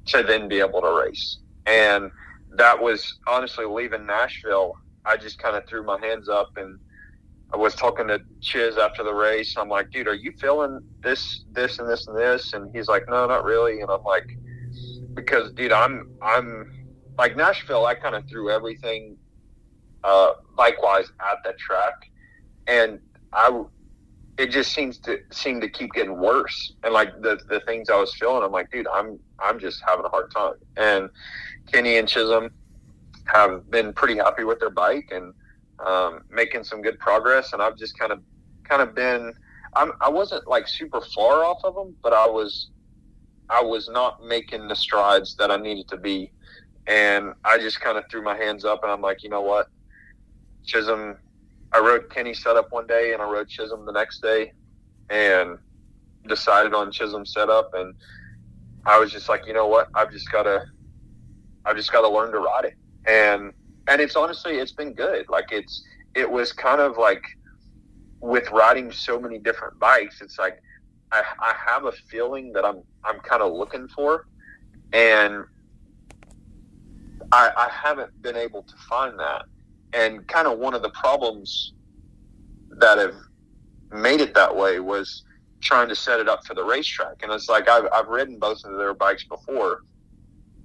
to 0.07 0.23
then 0.23 0.47
be 0.47 0.59
able 0.59 0.81
to 0.81 0.91
race. 0.91 1.39
And 1.65 2.11
that 2.55 2.81
was 2.81 3.19
honestly 3.27 3.65
leaving 3.65 4.05
Nashville. 4.05 4.73
I 5.05 5.17
just 5.17 5.39
kind 5.39 5.55
of 5.55 5.67
threw 5.67 5.83
my 5.83 5.99
hands 5.99 6.29
up 6.29 6.55
and 6.57 6.79
I 7.53 7.57
was 7.57 7.75
talking 7.75 8.07
to 8.07 8.19
Chiz 8.41 8.77
after 8.77 9.03
the 9.03 9.13
race. 9.13 9.55
I'm 9.57 9.69
like, 9.69 9.91
dude, 9.91 10.07
are 10.07 10.15
you 10.15 10.31
feeling 10.39 10.79
this, 11.03 11.43
this, 11.51 11.77
and 11.77 11.87
this, 11.87 12.07
and 12.07 12.17
this? 12.17 12.53
And 12.53 12.75
he's 12.75 12.87
like, 12.87 13.03
no, 13.07 13.27
not 13.27 13.43
really. 13.43 13.81
And 13.81 13.91
I'm 13.91 14.03
like, 14.03 14.37
because, 15.13 15.51
dude, 15.53 15.71
I'm, 15.71 16.09
I'm 16.21 16.85
like 17.17 17.37
Nashville. 17.37 17.85
I 17.85 17.93
kind 17.93 18.15
of 18.15 18.27
threw 18.27 18.49
everything, 18.49 19.17
uh, 20.03 20.33
bike 20.57 20.81
wise 20.81 21.11
at 21.19 21.37
the 21.43 21.53
track, 21.53 21.93
and 22.67 22.99
I 23.31 23.63
it 24.37 24.49
just 24.49 24.73
seems 24.73 24.97
to 24.99 25.19
seem 25.31 25.61
to 25.61 25.69
keep 25.69 25.93
getting 25.93 26.17
worse. 26.17 26.73
And 26.83 26.93
like 26.93 27.21
the 27.21 27.39
the 27.47 27.59
things 27.61 27.89
I 27.89 27.99
was 27.99 28.13
feeling, 28.15 28.43
I'm 28.43 28.51
like, 28.51 28.71
dude, 28.71 28.87
I'm 28.87 29.19
I'm 29.39 29.59
just 29.59 29.81
having 29.87 30.05
a 30.05 30.09
hard 30.09 30.31
time. 30.31 30.53
And 30.77 31.09
Kenny 31.71 31.97
and 31.97 32.07
Chisholm 32.07 32.49
have 33.25 33.69
been 33.69 33.93
pretty 33.93 34.17
happy 34.17 34.43
with 34.43 34.59
their 34.59 34.69
bike 34.69 35.11
and 35.11 35.33
um, 35.85 36.21
making 36.29 36.63
some 36.63 36.81
good 36.81 36.99
progress. 36.99 37.53
And 37.53 37.61
I've 37.61 37.77
just 37.77 37.97
kind 37.97 38.11
of 38.11 38.21
kind 38.63 38.81
of 38.81 38.95
been 38.95 39.33
I'm 39.75 39.91
I 40.01 40.09
wasn't 40.09 40.47
like 40.47 40.67
super 40.67 41.01
far 41.01 41.43
off 41.43 41.63
of 41.63 41.75
them, 41.75 41.95
but 42.01 42.13
I 42.13 42.27
was 42.27 42.69
I 43.49 43.61
was 43.61 43.89
not 43.89 44.23
making 44.23 44.67
the 44.67 44.75
strides 44.75 45.35
that 45.37 45.51
I 45.51 45.57
needed 45.57 45.87
to 45.89 45.97
be. 45.97 46.31
And 46.87 47.33
I 47.45 47.59
just 47.59 47.79
kind 47.79 47.97
of 47.97 48.05
threw 48.09 48.23
my 48.23 48.35
hands 48.35 48.65
up 48.65 48.83
and 48.83 48.91
I'm 48.91 49.01
like, 49.01 49.23
you 49.23 49.29
know 49.29 49.41
what? 49.41 49.69
Chisholm 50.65 51.17
I 51.73 51.79
rode 51.79 52.09
Kenny 52.09 52.33
setup 52.33 52.71
one 52.71 52.85
day 52.85 53.13
and 53.13 53.21
I 53.21 53.29
rode 53.29 53.49
Chisholm 53.49 53.85
the 53.85 53.91
next 53.91 54.21
day 54.21 54.53
and 55.09 55.57
decided 56.27 56.73
on 56.73 56.91
Chisholm 56.91 57.25
setup 57.25 57.73
and 57.73 57.95
I 58.85 58.99
was 58.99 59.11
just 59.11 59.27
like, 59.27 59.47
you 59.47 59.53
know 59.53 59.67
what? 59.67 59.89
I've 59.95 60.11
just 60.11 60.31
gotta 60.31 60.65
I've 61.65 61.75
just 61.75 61.91
gotta 61.91 62.07
learn 62.07 62.31
to 62.31 62.39
ride 62.39 62.65
it. 62.65 62.75
And 63.05 63.53
and 63.87 64.01
it's 64.01 64.15
honestly 64.15 64.57
it's 64.57 64.71
been 64.71 64.93
good. 64.93 65.27
Like 65.29 65.51
it's 65.51 65.83
it 66.15 66.29
was 66.29 66.51
kind 66.51 66.79
of 66.79 66.97
like 66.97 67.23
with 68.21 68.49
riding 68.51 68.91
so 68.91 69.19
many 69.19 69.39
different 69.39 69.79
bikes, 69.79 70.21
it's 70.21 70.37
like 70.37 70.61
I, 71.11 71.23
I 71.39 71.53
have 71.67 71.85
a 71.85 71.91
feeling 71.91 72.53
that 72.53 72.65
I'm 72.65 72.83
I'm 73.03 73.19
kind 73.19 73.41
of 73.41 73.51
looking 73.51 73.87
for 73.87 74.27
and 74.93 75.43
I, 77.31 77.51
I 77.57 77.69
haven't 77.71 78.21
been 78.21 78.35
able 78.35 78.61
to 78.61 78.75
find 78.87 79.17
that 79.19 79.45
and 79.93 80.27
kind 80.27 80.47
of 80.47 80.59
one 80.59 80.73
of 80.73 80.81
the 80.81 80.89
problems 80.89 81.73
that 82.69 82.97
have 82.97 83.15
made 83.91 84.19
it 84.19 84.33
that 84.33 84.55
way 84.55 84.79
was 84.79 85.23
trying 85.61 85.87
to 85.87 85.95
set 85.95 86.19
it 86.19 86.27
up 86.27 86.45
for 86.45 86.53
the 86.53 86.63
racetrack. 86.63 87.21
And 87.21 87.31
it's 87.31 87.47
like 87.47 87.69
I've, 87.69 87.87
I've 87.93 88.07
ridden 88.07 88.37
both 88.37 88.63
of 88.65 88.77
their 88.77 88.93
bikes 88.93 89.23
before 89.23 89.83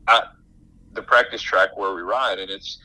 at 0.08 0.24
the 0.92 1.02
practice 1.02 1.42
track 1.42 1.76
where 1.76 1.94
we 1.94 2.02
ride, 2.02 2.38
and 2.38 2.50
it's 2.50 2.78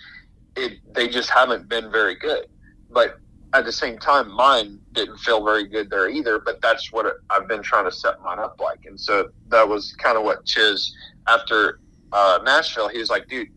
it 0.56 0.80
they 0.94 1.08
just 1.08 1.30
haven't 1.30 1.68
been 1.68 1.92
very 1.92 2.16
good. 2.16 2.48
But 2.92 3.20
at 3.54 3.66
the 3.66 3.72
same 3.72 3.98
time, 3.98 4.32
mine 4.32 4.80
didn't 4.92 5.18
feel 5.18 5.44
very 5.44 5.68
good 5.68 5.90
there 5.90 6.10
either. 6.10 6.40
But 6.40 6.62
that's 6.62 6.92
what 6.92 7.06
I've 7.30 7.48
been 7.48 7.64
trying 7.64 7.86
to 7.86 7.92
set 7.92 8.22
mine 8.22 8.40
up 8.40 8.60
like, 8.60 8.86
and 8.86 9.00
so 9.00 9.30
that 9.50 9.68
was 9.68 9.94
kind 9.94 10.18
of 10.18 10.24
what 10.24 10.46
Chiz 10.46 10.96
after 11.28 11.80
uh, 12.12 12.40
Nashville. 12.44 12.90
He 12.90 13.00
was 13.00 13.10
like, 13.10 13.28
"Dude, 13.28 13.50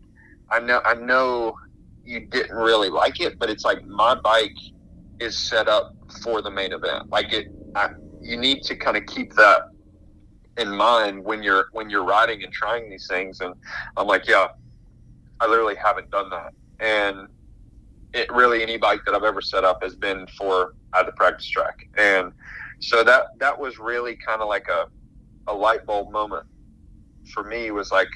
I 0.49 0.59
know 0.59 0.81
I 0.85 0.93
know 0.95 1.57
you 2.07 2.21
didn't 2.21 2.55
really 2.55 2.89
like 2.89 3.19
it, 3.19 3.37
but 3.37 3.49
it's 3.49 3.65
like 3.65 3.85
my 3.85 4.15
bike 4.15 4.55
is 5.19 5.37
set 5.37 5.67
up 5.67 5.93
for 6.23 6.41
the 6.41 6.49
main 6.49 6.71
event. 6.71 7.09
Like 7.09 7.33
it, 7.33 7.47
I, 7.75 7.89
you 8.21 8.37
need 8.37 8.63
to 8.63 8.75
kind 8.75 8.95
of 8.95 9.05
keep 9.05 9.33
that 9.33 9.63
in 10.57 10.69
mind 10.69 11.23
when 11.23 11.43
you're 11.43 11.67
when 11.73 11.89
you're 11.89 12.05
riding 12.05 12.43
and 12.43 12.53
trying 12.53 12.89
these 12.89 13.07
things. 13.07 13.41
And 13.41 13.53
I'm 13.97 14.07
like, 14.07 14.27
yeah, 14.27 14.47
I 15.39 15.47
literally 15.47 15.75
haven't 15.75 16.09
done 16.09 16.29
that. 16.29 16.53
And 16.79 17.27
it 18.13 18.31
really 18.31 18.63
any 18.63 18.77
bike 18.77 19.01
that 19.05 19.13
I've 19.13 19.23
ever 19.23 19.41
set 19.41 19.65
up 19.65 19.83
has 19.83 19.95
been 19.95 20.25
for 20.37 20.75
at 20.95 21.05
the 21.05 21.11
practice 21.11 21.49
track. 21.49 21.87
And 21.97 22.31
so 22.79 23.03
that 23.03 23.37
that 23.39 23.59
was 23.59 23.79
really 23.79 24.15
kind 24.15 24.41
of 24.41 24.47
like 24.47 24.69
a 24.69 24.87
a 25.47 25.53
light 25.53 25.85
bulb 25.85 26.11
moment 26.11 26.45
for 27.33 27.43
me 27.43 27.71
was 27.71 27.91
like 27.91 28.09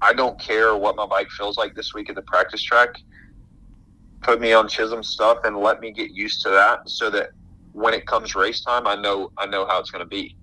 I 0.00 0.12
don't 0.12 0.38
care 0.38 0.76
what 0.76 0.96
my 0.96 1.06
bike 1.06 1.30
feels 1.30 1.56
like 1.56 1.74
this 1.74 1.92
week 1.94 2.08
at 2.08 2.14
the 2.14 2.22
practice 2.22 2.62
track. 2.62 2.90
put 4.22 4.40
me 4.40 4.52
on 4.52 4.68
Chisholm 4.68 5.02
stuff 5.02 5.38
and 5.44 5.56
let 5.56 5.80
me 5.80 5.92
get 5.92 6.10
used 6.10 6.42
to 6.42 6.50
that, 6.50 6.88
so 6.88 7.10
that 7.10 7.30
when 7.72 7.94
it 7.94 8.06
comes 8.06 8.34
race 8.34 8.60
time, 8.60 8.86
I 8.86 8.94
know 8.96 9.32
I 9.36 9.46
know 9.46 9.66
how 9.66 9.78
it's 9.80 9.90
going 9.90 10.04
to 10.04 10.08
be. 10.08 10.36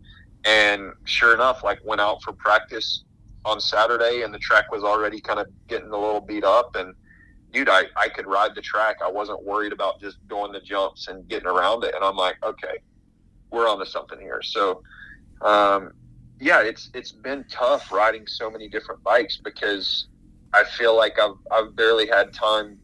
And 0.46 0.92
sure 1.06 1.34
enough, 1.34 1.64
like 1.64 1.80
went 1.84 2.02
out 2.02 2.22
for 2.24 2.34
practice 2.34 3.04
on 3.44 3.60
Saturday, 3.60 4.22
and 4.24 4.34
the 4.34 4.40
track 4.40 4.72
was 4.72 4.84
already 4.84 5.20
kind 5.20 5.40
of 5.40 5.48
getting 5.68 5.90
a 5.90 5.98
little 5.98 6.22
beat 6.22 6.44
up. 6.44 6.76
And 6.76 6.94
dude, 7.52 7.70
I 7.70 7.86
I 7.98 8.10
could 8.10 8.28
ride 8.28 8.56
the 8.56 8.62
track. 8.62 8.98
I 9.04 9.10
wasn't 9.10 9.44
worried 9.44 9.74
about 9.74 10.00
just 10.00 10.26
doing 10.28 10.52
the 10.52 10.62
jumps 10.62 11.08
and 11.08 11.28
getting 11.28 11.48
around 11.48 11.84
it. 11.84 11.96
And 11.96 12.04
I'm 12.04 12.16
like, 12.16 12.38
okay, 12.44 12.80
we're 13.52 13.70
on 13.70 13.80
to 13.80 13.86
something 13.86 14.20
here. 14.20 14.42
So. 14.44 14.82
Um, 15.42 15.92
yeah, 16.40 16.62
it's 16.62 16.90
it's 16.94 17.12
been 17.12 17.46
tough 17.50 17.92
riding 17.92 18.28
so 18.28 18.50
many 18.50 18.68
different 18.68 19.04
bikes 19.04 19.38
because 19.38 20.08
I 20.54 20.64
feel 20.64 20.96
like 20.96 21.20
I've 21.20 21.38
I've 21.52 21.76
barely 21.76 22.08
had 22.08 22.34
time 22.34 22.78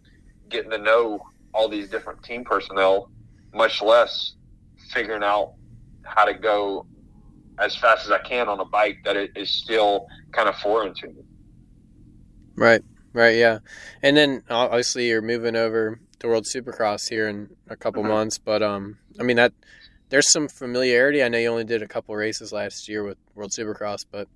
getting 0.49 0.71
to 0.71 0.77
know 0.77 1.21
all 1.53 1.67
these 1.67 1.89
different 1.89 2.23
team 2.23 2.43
personnel, 2.43 3.11
much 3.53 3.81
less 3.81 4.35
figuring 4.89 5.23
out 5.23 5.53
how 6.03 6.25
to 6.25 6.33
go 6.33 6.85
as 7.59 7.75
fast 7.75 8.05
as 8.05 8.11
I 8.11 8.19
can 8.19 8.49
on 8.49 8.59
a 8.59 8.65
bike 8.65 8.99
that 9.05 9.15
it 9.15 9.31
is 9.35 9.49
still 9.49 10.07
kind 10.31 10.49
of 10.49 10.55
foreign 10.57 10.93
to 10.95 11.07
me. 11.07 11.23
Right, 12.55 12.83
right, 13.13 13.35
yeah. 13.35 13.59
And 14.01 14.17
then 14.17 14.43
obviously 14.49 15.09
you're 15.09 15.21
moving 15.21 15.55
over 15.55 15.99
to 16.19 16.27
World 16.27 16.45
Supercross 16.45 17.09
here 17.09 17.27
in 17.27 17.49
a 17.69 17.75
couple 17.75 18.01
mm-hmm. 18.03 18.11
months, 18.11 18.37
but 18.37 18.61
um, 18.61 18.97
I 19.19 19.23
mean 19.23 19.37
that 19.37 19.53
there's 20.11 20.29
some 20.29 20.49
familiarity. 20.49 21.23
I 21.23 21.29
know 21.29 21.37
you 21.37 21.47
only 21.47 21.63
did 21.63 21.81
a 21.81 21.87
couple 21.87 22.15
races 22.15 22.51
last 22.51 22.87
year 22.89 23.03
with 23.03 23.17
World 23.33 23.51
Supercross, 23.51 24.05
but 24.11 24.27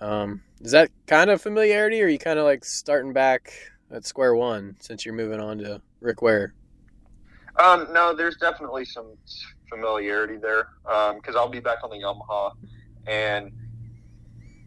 um, 0.00 0.42
is 0.60 0.70
that 0.70 0.90
kind 1.06 1.28
of 1.28 1.42
familiarity, 1.42 2.00
or 2.00 2.06
are 2.06 2.08
you 2.08 2.18
kind 2.18 2.38
of 2.38 2.44
like 2.44 2.64
starting 2.64 3.12
back 3.12 3.52
at 3.90 4.06
square 4.06 4.34
one 4.34 4.76
since 4.80 5.04
you're 5.04 5.14
moving 5.14 5.40
on 5.40 5.58
to 5.58 5.82
Rick 6.00 6.22
Ware? 6.22 6.54
Um, 7.62 7.88
no, 7.92 8.14
there's 8.14 8.36
definitely 8.36 8.84
some 8.84 9.06
familiarity 9.68 10.36
there 10.36 10.68
because 10.84 11.34
um, 11.34 11.36
I'll 11.36 11.48
be 11.48 11.60
back 11.60 11.78
on 11.82 11.90
the 11.90 11.96
Yamaha 11.96 12.52
and 13.08 13.50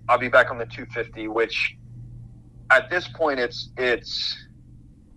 I'll 0.09 0.19
be 0.19 0.29
back 0.29 0.51
on 0.51 0.57
the 0.57 0.65
250, 0.65 1.29
which 1.29 1.77
at 2.71 2.89
this 2.89 3.07
point 3.07 3.39
it's 3.39 3.69
it's 3.77 4.35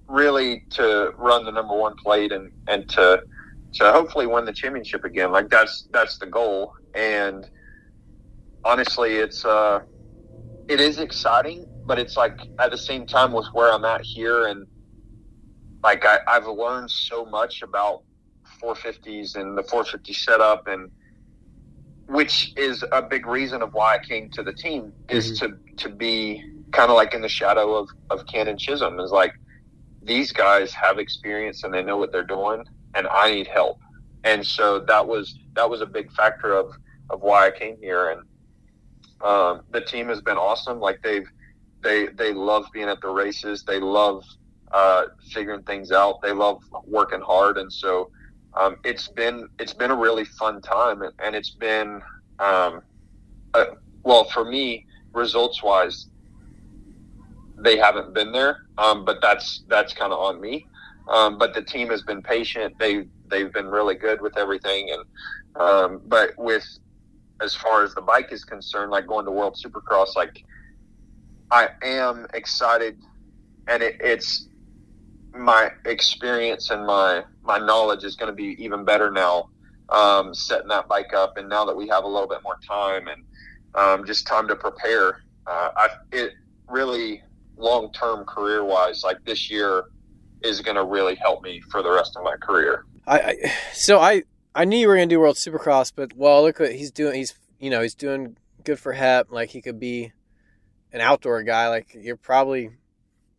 really 0.06 0.64
to 0.70 1.12
run 1.16 1.44
the 1.44 1.50
number 1.50 1.76
one 1.76 1.96
plate 1.96 2.30
and 2.30 2.52
and 2.68 2.88
to 2.90 3.20
to 3.78 3.92
hopefully 3.92 4.26
win 4.26 4.44
the 4.44 4.52
championship 4.52 5.04
again. 5.04 5.30
Like 5.30 5.48
that's 5.48 5.88
that's 5.92 6.18
the 6.18 6.26
goal. 6.26 6.74
And 6.94 7.48
honestly, 8.64 9.16
it's 9.16 9.44
uh, 9.44 9.80
it 10.68 10.80
is 10.80 10.98
exciting, 10.98 11.66
but 11.86 11.98
it's 11.98 12.16
like 12.16 12.40
at 12.58 12.70
the 12.70 12.78
same 12.78 13.06
time 13.06 13.32
with 13.32 13.46
where 13.52 13.72
I'm 13.72 13.84
at 13.84 14.02
here, 14.02 14.46
and 14.46 14.66
like 15.82 16.04
I, 16.04 16.18
I've 16.26 16.46
learned 16.46 16.90
so 16.90 17.24
much 17.24 17.62
about 17.62 18.02
450s 18.62 19.36
and 19.36 19.56
the 19.56 19.62
450 19.62 20.12
setup, 20.12 20.66
and 20.66 20.90
which 22.06 22.52
is 22.56 22.84
a 22.90 23.02
big 23.02 23.26
reason 23.26 23.62
of 23.62 23.74
why 23.74 23.94
I 23.94 23.98
came 23.98 24.28
to 24.30 24.42
the 24.42 24.52
team 24.52 24.92
is 25.08 25.40
mm-hmm. 25.40 25.54
to 25.76 25.88
to 25.88 25.94
be 25.94 26.42
kind 26.72 26.90
of 26.90 26.96
like 26.96 27.14
in 27.14 27.22
the 27.22 27.28
shadow 27.28 27.76
of 27.76 27.88
of 28.10 28.26
Ken 28.26 28.48
and 28.48 28.58
Chisholm 28.58 28.98
is 28.98 29.12
like 29.12 29.34
these 30.02 30.32
guys 30.32 30.72
have 30.72 30.98
experience 30.98 31.62
and 31.62 31.72
they 31.72 31.82
know 31.82 31.96
what 31.96 32.10
they're 32.10 32.24
doing 32.24 32.64
and 32.94 33.06
I 33.06 33.32
need 33.34 33.46
help. 33.46 33.80
And 34.24 34.44
so 34.44 34.80
that 34.80 35.06
was 35.06 35.38
that 35.54 35.68
was 35.68 35.80
a 35.80 35.86
big 35.86 36.12
factor 36.12 36.52
of 36.54 36.72
of 37.10 37.22
why 37.22 37.46
I 37.46 37.50
came 37.50 37.76
here. 37.80 38.10
And 38.10 38.22
um, 39.22 39.62
the 39.70 39.80
team 39.80 40.08
has 40.08 40.20
been 40.20 40.36
awesome. 40.36 40.80
Like 40.80 41.00
they've 41.02 41.28
they 41.82 42.06
they 42.08 42.32
love 42.32 42.66
being 42.72 42.88
at 42.88 43.00
the 43.00 43.08
races. 43.08 43.62
They 43.62 43.80
love 43.80 44.24
uh, 44.72 45.04
figuring 45.32 45.62
things 45.62 45.92
out. 45.92 46.20
They 46.22 46.32
love 46.32 46.62
working 46.86 47.20
hard. 47.20 47.58
And 47.58 47.72
so 47.72 48.10
um, 48.54 48.76
it's 48.84 49.08
been 49.08 49.48
it's 49.58 49.74
been 49.74 49.90
a 49.90 49.96
really 49.96 50.24
fun 50.24 50.60
time, 50.60 51.02
and, 51.02 51.12
and 51.22 51.36
it's 51.36 51.50
been 51.50 52.02
um, 52.38 52.82
uh, 53.54 53.66
well 54.02 54.24
for 54.24 54.44
me 54.44 54.86
results 55.12 55.62
wise. 55.62 56.08
They 57.56 57.76
haven't 57.76 58.14
been 58.14 58.32
there, 58.32 58.66
um, 58.78 59.04
but 59.04 59.18
that's 59.20 59.64
that's 59.68 59.92
kind 59.92 60.12
of 60.12 60.18
on 60.18 60.40
me. 60.40 60.66
Um, 61.08 61.38
but 61.38 61.54
the 61.54 61.62
team 61.62 61.88
has 61.88 62.02
been 62.02 62.22
patient. 62.22 62.74
They 62.78 63.06
they've 63.28 63.52
been 63.52 63.68
really 63.68 63.94
good 63.94 64.20
with 64.20 64.36
everything, 64.36 64.90
and 64.90 65.62
um, 65.62 66.02
but 66.06 66.32
with 66.36 66.66
as 67.40 67.54
far 67.54 67.82
as 67.82 67.94
the 67.94 68.02
bike 68.02 68.32
is 68.32 68.44
concerned, 68.44 68.90
like 68.90 69.06
going 69.06 69.24
to 69.24 69.30
World 69.30 69.56
Supercross, 69.62 70.16
like 70.16 70.44
I 71.50 71.68
am 71.82 72.26
excited, 72.34 72.98
and 73.68 73.82
it, 73.82 73.96
it's 74.00 74.48
my 75.34 75.70
experience 75.84 76.70
and 76.70 76.86
my 76.86 77.24
my 77.42 77.58
knowledge 77.58 78.04
is 78.04 78.16
going 78.16 78.30
to 78.30 78.36
be 78.36 78.62
even 78.62 78.84
better 78.84 79.10
now. 79.10 79.50
Um, 79.90 80.34
setting 80.34 80.68
that 80.68 80.86
bike 80.86 81.14
up, 81.14 81.38
and 81.38 81.48
now 81.48 81.64
that 81.64 81.74
we 81.74 81.88
have 81.88 82.04
a 82.04 82.06
little 82.06 82.28
bit 82.28 82.42
more 82.42 82.58
time 82.68 83.08
and 83.08 83.24
um, 83.74 84.04
just 84.04 84.26
time 84.26 84.46
to 84.48 84.56
prepare, 84.56 85.22
uh, 85.46 85.70
I 85.74 85.88
it 86.12 86.34
really 86.68 87.22
long 87.56 87.90
term 87.92 88.26
career 88.26 88.62
wise, 88.64 89.02
like 89.02 89.24
this 89.24 89.50
year 89.50 89.84
is 90.42 90.60
going 90.60 90.76
to 90.76 90.84
really 90.84 91.14
help 91.16 91.42
me 91.42 91.60
for 91.60 91.82
the 91.82 91.90
rest 91.90 92.16
of 92.16 92.24
my 92.24 92.36
career. 92.36 92.84
I, 93.06 93.18
I 93.18 93.52
so 93.72 93.98
I 93.98 94.24
I 94.54 94.64
knew 94.64 94.76
you 94.76 94.88
were 94.88 94.96
going 94.96 95.08
to 95.08 95.14
do 95.14 95.20
World 95.20 95.36
Supercross, 95.36 95.92
but 95.94 96.14
well, 96.16 96.42
look 96.42 96.60
what 96.60 96.72
he's 96.72 96.90
doing. 96.90 97.14
He's 97.14 97.34
you 97.58 97.70
know 97.70 97.82
he's 97.82 97.94
doing 97.94 98.36
good 98.64 98.78
for 98.78 98.92
HEP. 98.92 99.30
Like 99.30 99.50
he 99.50 99.60
could 99.60 99.80
be 99.80 100.12
an 100.92 101.00
outdoor 101.00 101.42
guy. 101.42 101.68
Like 101.68 101.94
you're 101.94 102.16
probably. 102.16 102.70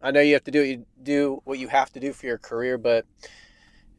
I 0.02 0.12
know 0.12 0.22
you 0.22 0.34
have 0.34 0.46
to 0.46 0.52
do 0.52 0.60
what 0.60 0.68
you 0.68 0.86
do 1.04 1.42
what 1.44 1.60
you 1.60 1.68
have 1.68 1.92
to 1.94 2.00
do 2.00 2.14
for 2.14 2.26
your 2.26 2.38
career, 2.38 2.78
but 2.78 3.06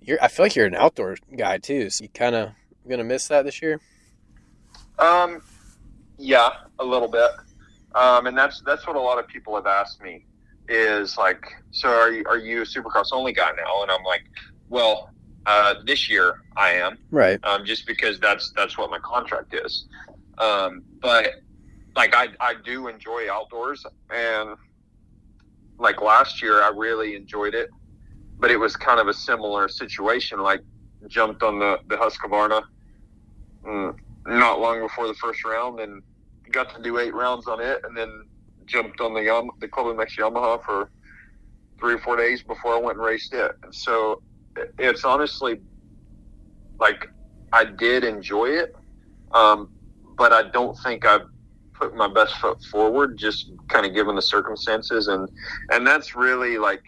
you're. 0.00 0.18
I 0.22 0.28
feel 0.28 0.46
like 0.46 0.56
you're 0.56 0.66
an 0.66 0.74
outdoor 0.74 1.16
guy 1.36 1.58
too. 1.58 1.90
So 1.90 2.04
you 2.04 2.08
kind 2.08 2.34
of 2.34 2.50
gonna 2.88 3.04
miss 3.04 3.28
that 3.28 3.44
this 3.44 3.60
year. 3.60 3.80
Um, 4.98 5.42
yeah, 6.18 6.50
a 6.78 6.84
little 6.84 7.08
bit. 7.08 7.30
Um, 7.94 8.26
and 8.26 8.36
that's 8.36 8.62
that's 8.62 8.86
what 8.86 8.96
a 8.96 9.00
lot 9.00 9.18
of 9.18 9.26
people 9.26 9.54
have 9.56 9.66
asked 9.66 10.02
me 10.02 10.24
is 10.70 11.18
like, 11.18 11.44
so 11.72 11.88
are 11.88 12.12
you, 12.12 12.24
are 12.28 12.38
you 12.38 12.62
a 12.62 12.64
Supercross 12.64 13.08
only 13.12 13.32
guy 13.32 13.50
now? 13.56 13.82
And 13.82 13.90
I'm 13.90 14.04
like, 14.04 14.22
well, 14.68 15.10
uh, 15.46 15.74
this 15.84 16.08
year 16.08 16.42
I 16.56 16.70
am, 16.72 16.98
right? 17.10 17.40
Um, 17.44 17.64
just 17.64 17.86
because 17.86 18.20
that's 18.20 18.52
that's 18.54 18.78
what 18.78 18.90
my 18.90 18.98
contract 19.00 19.54
is. 19.54 19.86
Um, 20.38 20.82
but 21.00 21.30
like 21.96 22.14
I 22.14 22.28
I 22.40 22.54
do 22.64 22.88
enjoy 22.88 23.26
outdoors, 23.30 23.84
and 24.14 24.56
like 25.78 26.00
last 26.00 26.42
year 26.42 26.62
I 26.62 26.68
really 26.68 27.16
enjoyed 27.16 27.54
it, 27.54 27.70
but 28.38 28.50
it 28.50 28.56
was 28.56 28.76
kind 28.76 29.00
of 29.00 29.08
a 29.08 29.14
similar 29.14 29.68
situation. 29.68 30.40
Like 30.40 30.60
jumped 31.08 31.42
on 31.42 31.58
the 31.58 31.78
the 31.88 31.96
Husqvarna 31.96 32.62
mm, 33.66 33.96
not 34.26 34.60
long 34.60 34.80
before 34.80 35.06
the 35.06 35.14
first 35.14 35.44
round, 35.44 35.80
and 35.80 36.02
got 36.52 36.74
to 36.76 36.82
do 36.82 36.98
eight 36.98 37.14
rounds 37.14 37.46
on 37.46 37.60
it, 37.60 37.80
and 37.84 37.96
then 37.96 38.24
jumped 38.70 39.00
on 39.00 39.14
the 39.14 39.22
Yam- 39.22 39.50
the 39.60 39.68
MX 39.68 40.16
Yamaha 40.18 40.64
for 40.64 40.90
three 41.78 41.94
or 41.94 41.98
four 41.98 42.16
days 42.16 42.42
before 42.42 42.74
I 42.74 42.78
went 42.78 42.98
and 42.98 43.06
raced 43.06 43.34
it. 43.34 43.52
And 43.62 43.74
so 43.74 44.22
it's 44.78 45.04
honestly 45.04 45.60
like 46.78 47.08
I 47.52 47.64
did 47.64 48.04
enjoy 48.04 48.46
it, 48.46 48.74
um, 49.32 49.70
but 50.16 50.32
I 50.32 50.48
don't 50.50 50.76
think 50.78 51.04
I 51.06 51.20
put 51.74 51.94
my 51.94 52.08
best 52.08 52.36
foot 52.36 52.62
forward, 52.64 53.16
just 53.16 53.52
kind 53.68 53.86
of 53.86 53.94
given 53.94 54.14
the 54.14 54.22
circumstances, 54.22 55.08
and 55.08 55.28
and 55.70 55.86
that's 55.86 56.14
really 56.14 56.58
like 56.58 56.84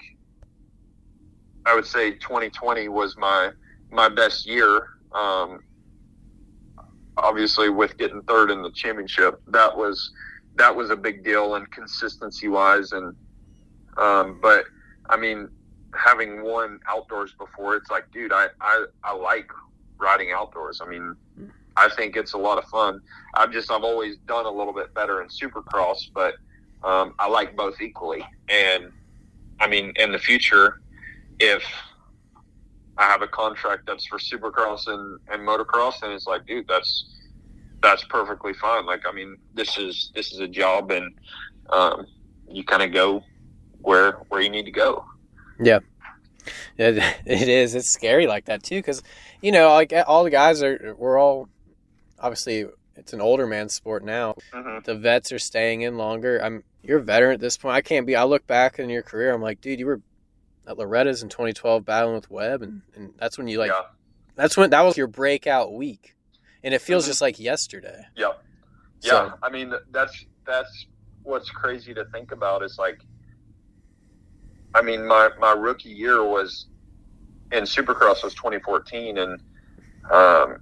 I 1.67 1.75
would 1.75 1.87
say 1.87 2.13
2020 2.13 2.89
was 2.89 3.17
my 3.17 3.51
my 3.91 4.09
best 4.09 4.47
year. 4.47 4.89
Um, 5.13 5.61
obviously, 7.17 7.69
with 7.69 7.97
getting 7.99 8.23
third 8.23 8.51
in 8.51 8.63
the 8.63 8.71
championship, 8.71 9.41
that 9.49 9.77
was 9.77 10.13
that 10.57 10.75
was 10.75 10.91
a 10.91 10.97
big 10.97 11.25
deal 11.25 11.55
and 11.55 11.71
consistency 11.71 12.49
wise. 12.49 12.93
And 12.93 13.15
um, 13.97 14.39
but 14.41 14.65
I 15.09 15.17
mean 15.17 15.49
having 15.95 16.43
won 16.43 16.81
outdoors 16.89 17.35
before 17.39 17.77
it's 17.77 17.91
like 17.91 18.11
dude 18.13 18.33
I, 18.33 18.47
I 18.61 18.87
I 19.05 19.15
like 19.15 19.51
riding 19.99 20.33
outdoors. 20.33 20.81
I 20.81 20.89
mean 20.89 21.17
I 21.77 21.89
think 21.89 22.17
it's 22.17 22.35
a 22.35 22.39
lot 22.39 22.59
of 22.59 22.65
fun. 22.65 23.01
I've 23.35 23.53
just 23.53 23.71
I've 23.71 23.85
always 23.85 24.17
done 24.27 24.47
a 24.47 24.51
little 24.51 24.73
bit 24.73 24.95
better 24.95 25.23
in 25.23 25.29
supercross 25.29 26.11
but 26.13 26.35
um, 26.85 27.15
I 27.19 27.29
like 27.29 27.57
both 27.57 27.81
equally. 27.81 28.25
And 28.49 28.91
I 29.61 29.67
mean 29.69 29.93
in 29.97 30.13
the 30.13 30.19
future 30.19 30.81
if 31.41 31.63
I 32.99 33.05
have 33.05 33.23
a 33.23 33.29
contract 33.29 33.87
that's 33.87 34.07
for 34.07 34.19
supercross 34.19 34.87
and, 34.87 35.19
and 35.29 35.47
motocross 35.47 36.03
and 36.03 36.13
it's 36.13 36.27
like 36.27 36.47
dude 36.47 36.69
that's 36.69 37.22
that's 37.83 38.05
perfectly 38.05 38.55
fine. 38.55 38.87
Like, 38.87 39.03
I 39.07 39.13
mean, 39.13 39.37
this 39.55 39.79
is 39.79 40.11
this 40.15 40.33
is 40.33 40.39
a 40.41 40.49
job, 40.49 40.91
and 40.91 41.13
um, 41.71 42.07
you 42.49 42.65
kind 42.65 42.83
of 42.83 42.93
go 42.93 43.23
where 43.81 44.13
where 44.29 44.41
you 44.41 44.51
need 44.51 44.65
to 44.65 44.71
go. 44.71 45.05
Yeah, 45.61 45.81
it, 46.79 46.99
it 47.27 47.49
is. 47.49 47.75
It's 47.75 47.89
scary 47.89 48.27
like 48.27 48.47
that 48.47 48.63
too, 48.63 48.77
because 48.77 49.03
you 49.41 49.53
know, 49.53 49.71
like 49.71 49.93
all 50.07 50.25
the 50.25 50.31
guys 50.31 50.63
are. 50.63 50.95
We're 50.97 51.19
all 51.19 51.49
obviously 52.19 52.67
it's 52.97 53.13
an 53.13 53.21
older 53.21 53.47
man 53.47 53.69
sport 53.69 54.05
now. 54.05 54.37
Mm-hmm. 54.53 54.85
The 54.85 54.95
vets 54.95 55.33
are 55.33 55.39
staying 55.39 55.83
in 55.83 55.97
longer. 55.97 56.43
I'm 56.43 56.63
you're 56.83 56.99
a 56.99 57.03
veteran 57.03 57.35
at 57.35 57.41
this 57.41 57.57
point. 57.57 57.75
I 57.75 57.83
can't 57.83 58.07
be. 58.07 58.17
I 58.17 58.25
look 58.25 58.47
back 58.47 58.79
in 58.79 58.91
your 58.91 59.03
career. 59.03 59.33
I'm 59.33 59.43
like, 59.43 59.61
dude, 59.61 59.79
you 59.79 59.87
were 59.87 60.01
at 60.67 60.79
Loretta's 60.79 61.23
in 61.23 61.29
2012, 61.29 61.85
battling 61.85 62.15
with 62.15 62.31
Webb, 62.31 62.63
and, 62.63 62.83
and 62.95 63.13
that's 63.19 63.39
when 63.39 63.49
you 63.49 63.59
like. 63.59 63.71
yeah, 63.71 63.83
That's 64.37 64.57
when 64.57 64.71
that 64.71 64.83
was 64.83 64.97
your 64.97 65.07
breakout 65.07 65.73
week, 65.73 66.15
and 66.65 66.73
it 66.75 66.81
feels 66.81 67.05
Mhm. 67.05 67.09
just 67.09 67.21
like 67.21 67.39
yesterday. 67.39 68.07
yeah, 68.17 68.33
yeah. 69.01 69.11
So- 69.11 69.39
I 69.43 69.51
mean, 69.51 69.75
that's 69.91 70.25
that's 70.45 70.87
what's 71.23 71.51
crazy 71.51 71.95
to 71.95 72.05
think 72.07 72.33
about. 72.33 72.63
Is 72.63 72.77
like, 72.79 73.01
I 74.75 74.83
mean, 74.83 75.07
my 75.07 75.31
my 75.39 75.53
rookie 75.53 75.91
year 75.91 76.23
was 76.25 76.67
in 77.53 77.65
Supercross 77.65 78.25
was 78.25 78.35
2014, 78.35 79.19
and 79.19 79.41
um, 80.11 80.59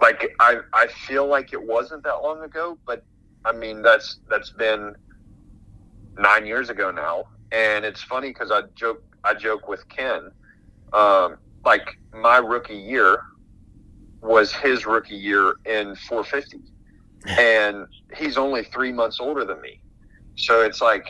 like 0.00 0.34
I 0.40 0.60
I 0.72 0.86
feel 0.86 1.26
like 1.26 1.52
it 1.52 1.62
wasn't 1.62 2.04
that 2.04 2.22
long 2.22 2.42
ago, 2.42 2.78
but 2.86 3.04
I 3.44 3.52
mean 3.52 3.82
that's 3.82 4.20
that's 4.30 4.50
been 4.50 4.94
nine 6.16 6.46
years 6.46 6.68
ago 6.70 6.90
now, 6.90 7.24
and 7.52 7.84
it's 7.84 8.02
funny 8.02 8.28
because 8.28 8.50
I 8.50 8.62
joke 8.74 9.02
I 9.24 9.34
joke 9.34 9.68
with 9.68 9.86
Ken, 9.88 10.30
um, 10.92 11.36
like 11.64 11.86
my 12.12 12.38
rookie 12.38 12.76
year 12.76 13.18
was 14.20 14.52
his 14.52 14.86
rookie 14.86 15.16
year 15.16 15.54
in 15.64 15.94
450, 15.96 16.60
and 17.38 17.86
he's 18.16 18.36
only 18.36 18.64
three 18.64 18.92
months 18.92 19.20
older 19.20 19.44
than 19.44 19.60
me, 19.60 19.80
so 20.36 20.62
it's 20.62 20.80
like 20.80 21.08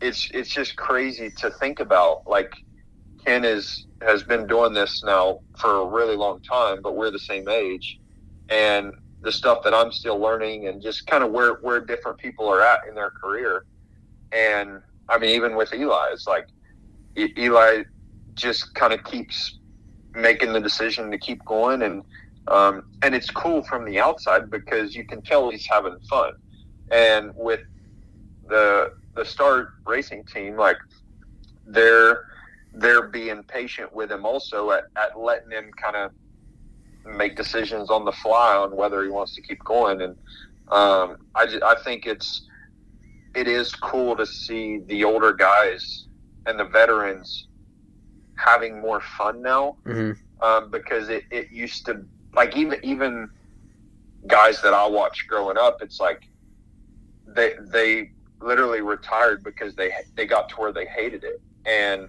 it's 0.00 0.28
it's 0.34 0.50
just 0.50 0.76
crazy 0.76 1.30
to 1.38 1.50
think 1.50 1.80
about 1.80 2.22
like 2.26 2.52
Ken 3.24 3.44
is 3.44 3.86
has 4.02 4.22
been 4.22 4.46
doing 4.46 4.72
this 4.72 5.02
now 5.04 5.40
for 5.58 5.82
a 5.82 5.86
really 5.86 6.16
long 6.16 6.40
time, 6.40 6.82
but 6.82 6.96
we're 6.96 7.10
the 7.10 7.18
same 7.18 7.48
age, 7.48 8.00
and 8.48 8.92
the 9.22 9.30
stuff 9.30 9.62
that 9.62 9.72
I'm 9.72 9.92
still 9.92 10.18
learning, 10.18 10.66
and 10.66 10.82
just 10.82 11.06
kind 11.06 11.22
of 11.22 11.30
where 11.30 11.54
where 11.62 11.80
different 11.80 12.18
people 12.18 12.48
are 12.48 12.60
at 12.60 12.80
in 12.88 12.94
their 12.94 13.10
career, 13.10 13.64
and 14.32 14.80
I 15.08 15.18
mean 15.18 15.30
even 15.30 15.54
with 15.54 15.72
Eli, 15.72 16.08
it's 16.12 16.26
like 16.26 16.48
E- 17.16 17.32
Eli 17.38 17.84
just 18.34 18.74
kind 18.74 18.92
of 18.92 19.04
keeps 19.04 19.58
making 20.14 20.52
the 20.52 20.60
decision 20.60 21.10
to 21.10 21.18
keep 21.18 21.44
going, 21.44 21.82
and 21.82 22.02
um, 22.48 22.82
and 23.02 23.14
it's 23.14 23.30
cool 23.30 23.62
from 23.62 23.84
the 23.84 24.00
outside 24.00 24.50
because 24.50 24.94
you 24.94 25.04
can 25.06 25.22
tell 25.22 25.50
he's 25.50 25.66
having 25.70 25.96
fun, 26.08 26.32
and 26.90 27.30
with 27.36 27.60
the 28.48 28.90
the 29.14 29.24
Star 29.24 29.68
Racing 29.86 30.24
team, 30.24 30.56
like 30.56 30.76
they're 31.66 32.20
they're 32.74 33.08
being 33.08 33.42
patient 33.44 33.92
with 33.94 34.10
him 34.10 34.24
also 34.24 34.70
at, 34.70 34.84
at 34.96 35.18
letting 35.18 35.50
him 35.50 35.70
kind 35.80 35.96
of 35.96 36.10
make 37.04 37.36
decisions 37.36 37.90
on 37.90 38.04
the 38.04 38.12
fly 38.12 38.56
on 38.56 38.74
whether 38.74 39.02
he 39.02 39.10
wants 39.10 39.34
to 39.34 39.42
keep 39.42 39.62
going. 39.64 40.00
And 40.00 40.16
um, 40.70 41.16
I, 41.34 41.46
ju- 41.46 41.60
I 41.64 41.76
think 41.84 42.06
it's 42.06 42.46
it 43.34 43.46
is 43.48 43.74
cool 43.74 44.16
to 44.16 44.26
see 44.26 44.80
the 44.88 45.04
older 45.04 45.32
guys 45.32 46.06
and 46.46 46.58
the 46.58 46.64
veterans 46.64 47.48
having 48.36 48.80
more 48.80 49.00
fun 49.18 49.42
now 49.42 49.76
Mm-hmm. 49.86 50.12
um, 50.44 50.70
because 50.70 51.08
it, 51.08 51.24
it 51.30 51.50
used 51.52 51.84
to 51.86 52.04
like 52.34 52.56
even 52.56 52.78
even 52.82 53.28
guys 54.26 54.60
that 54.62 54.74
I 54.74 54.86
watched 54.86 55.26
growing 55.26 55.58
up, 55.58 55.78
it's 55.80 56.00
like 56.00 56.22
they 57.26 57.54
they 57.72 58.10
literally 58.40 58.80
retired 58.80 59.42
because 59.44 59.74
they 59.74 59.92
they 60.16 60.26
got 60.26 60.48
to 60.50 60.54
where 60.56 60.72
they 60.72 60.86
hated 60.86 61.24
it, 61.24 61.40
and 61.66 62.08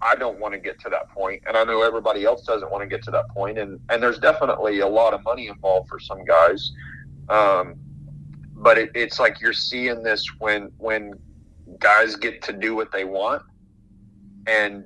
I 0.00 0.14
don't 0.14 0.38
want 0.38 0.54
to 0.54 0.60
get 0.60 0.78
to 0.80 0.90
that 0.90 1.08
point. 1.10 1.42
and 1.46 1.56
I 1.56 1.64
know 1.64 1.82
everybody 1.82 2.24
else 2.24 2.42
doesn't 2.42 2.70
want 2.70 2.82
to 2.82 2.88
get 2.88 3.02
to 3.04 3.10
that 3.12 3.28
point, 3.30 3.58
and 3.58 3.80
and 3.90 4.02
there's 4.02 4.18
definitely 4.18 4.80
a 4.80 4.88
lot 4.88 5.14
of 5.14 5.22
money 5.24 5.48
involved 5.48 5.88
for 5.88 5.98
some 5.98 6.24
guys, 6.24 6.72
um, 7.28 7.74
but 8.56 8.78
it, 8.78 8.90
it's 8.94 9.18
like 9.20 9.40
you're 9.40 9.52
seeing 9.52 10.02
this 10.02 10.24
when 10.38 10.70
when 10.78 11.14
guys 11.78 12.16
get 12.16 12.42
to 12.42 12.52
do 12.52 12.74
what 12.74 12.92
they 12.92 13.04
want, 13.04 13.42
and 14.46 14.84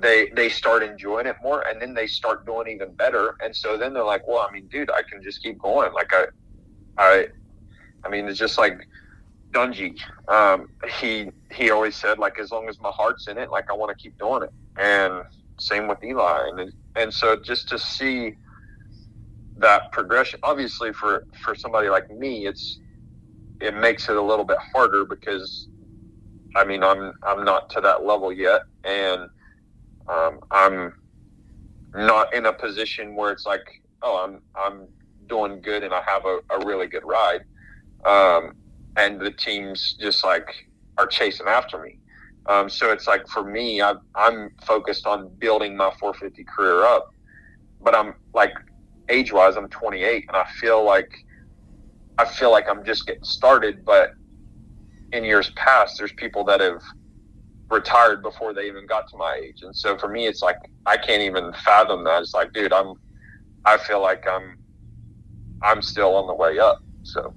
they 0.00 0.28
they 0.34 0.48
start 0.48 0.82
enjoying 0.82 1.26
it 1.26 1.36
more 1.42 1.64
and 1.68 1.80
then 1.80 1.94
they 1.94 2.06
start 2.06 2.46
doing 2.46 2.68
even 2.68 2.94
better. 2.94 3.34
And 3.42 3.54
so 3.54 3.76
then 3.76 3.92
they're 3.92 4.04
like 4.04 4.26
well 4.28 4.46
i 4.48 4.52
mean 4.52 4.68
dude 4.70 4.90
i 4.90 5.02
can 5.10 5.22
just 5.22 5.42
keep 5.42 5.58
going. 5.58 5.92
Like 5.92 6.10
i 6.12 6.26
i 6.98 7.26
i 8.04 8.08
mean 8.08 8.28
it's 8.28 8.38
just 8.38 8.58
like 8.58 8.86
Dungey. 9.54 9.94
Um 10.28 10.68
he 11.00 11.30
he 11.52 11.70
always 11.70 11.96
said 11.96 12.18
like 12.18 12.38
as 12.38 12.50
long 12.50 12.68
as 12.68 12.78
my 12.80 12.90
heart's 12.90 13.28
in 13.28 13.38
it 13.38 13.50
like 13.50 13.64
i 13.70 13.74
want 13.74 13.96
to 13.96 14.02
keep 14.02 14.16
doing 14.18 14.42
it. 14.42 14.52
And 14.80 15.22
same 15.58 15.88
with 15.88 16.02
eli. 16.04 16.48
And 16.48 16.72
and 16.96 17.12
so 17.12 17.36
just 17.44 17.68
to 17.70 17.78
see 17.78 18.34
that 19.56 19.82
progression 19.92 20.38
obviously 20.44 20.92
for 20.92 21.24
for 21.44 21.54
somebody 21.54 21.88
like 21.88 22.08
me 22.10 22.46
it's 22.46 22.78
it 23.60 23.74
makes 23.74 24.08
it 24.08 24.16
a 24.16 24.22
little 24.22 24.44
bit 24.44 24.58
harder 24.72 25.04
because 25.04 25.66
i 26.54 26.64
mean 26.64 26.84
i'm 26.84 27.12
i'm 27.24 27.44
not 27.44 27.68
to 27.70 27.80
that 27.80 28.04
level 28.04 28.32
yet. 28.32 28.62
And 28.84 29.28
um, 30.08 30.40
I'm 30.50 30.92
not 31.94 32.32
in 32.34 32.46
a 32.46 32.52
position 32.52 33.14
where 33.14 33.32
it's 33.32 33.46
like, 33.46 33.64
oh, 34.02 34.24
I'm 34.24 34.40
I'm 34.56 34.88
doing 35.28 35.60
good 35.60 35.82
and 35.82 35.92
I 35.92 36.00
have 36.06 36.24
a, 36.24 36.38
a 36.50 36.66
really 36.66 36.86
good 36.86 37.04
ride, 37.04 37.40
um, 38.06 38.52
and 38.96 39.20
the 39.20 39.30
teams 39.30 39.96
just 40.00 40.24
like 40.24 40.48
are 40.98 41.06
chasing 41.06 41.46
after 41.46 41.82
me. 41.82 41.98
Um, 42.48 42.68
so 42.68 42.90
it's 42.92 43.06
like 43.06 43.28
for 43.28 43.44
me, 43.44 43.82
I, 43.82 43.94
I'm 44.14 44.50
focused 44.66 45.06
on 45.06 45.30
building 45.38 45.76
my 45.76 45.90
450 46.00 46.44
career 46.44 46.84
up, 46.84 47.06
but 47.82 47.94
I'm 47.94 48.14
like 48.32 48.54
age 49.10 49.32
wise, 49.32 49.56
I'm 49.56 49.68
28, 49.68 50.24
and 50.28 50.36
I 50.36 50.44
feel 50.60 50.84
like 50.84 51.10
I 52.18 52.24
feel 52.24 52.50
like 52.50 52.66
I'm 52.68 52.84
just 52.84 53.06
getting 53.06 53.24
started. 53.24 53.84
But 53.84 54.10
in 55.12 55.24
years 55.24 55.50
past, 55.56 55.96
there's 55.98 56.12
people 56.12 56.44
that 56.44 56.60
have 56.60 56.82
retired 57.70 58.22
before 58.22 58.54
they 58.54 58.66
even 58.66 58.86
got 58.86 59.08
to 59.08 59.16
my 59.16 59.34
age. 59.34 59.62
And 59.62 59.76
so 59.76 59.96
for 59.98 60.08
me, 60.08 60.26
it's 60.26 60.42
like 60.42 60.56
I 60.86 60.96
can't 60.96 61.22
even 61.22 61.52
fathom 61.64 62.04
that. 62.04 62.22
It's 62.22 62.34
like, 62.34 62.52
dude, 62.52 62.72
I'm, 62.72 62.94
I 63.64 63.76
feel 63.76 64.00
like 64.00 64.26
I'm, 64.26 64.58
I'm 65.62 65.82
still 65.82 66.14
on 66.14 66.26
the 66.26 66.34
way 66.34 66.58
up. 66.58 66.82
So 67.02 67.34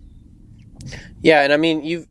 Yeah, 1.21 1.41
and 1.41 1.53
I 1.53 1.57
mean 1.57 1.83
you've 1.83 2.07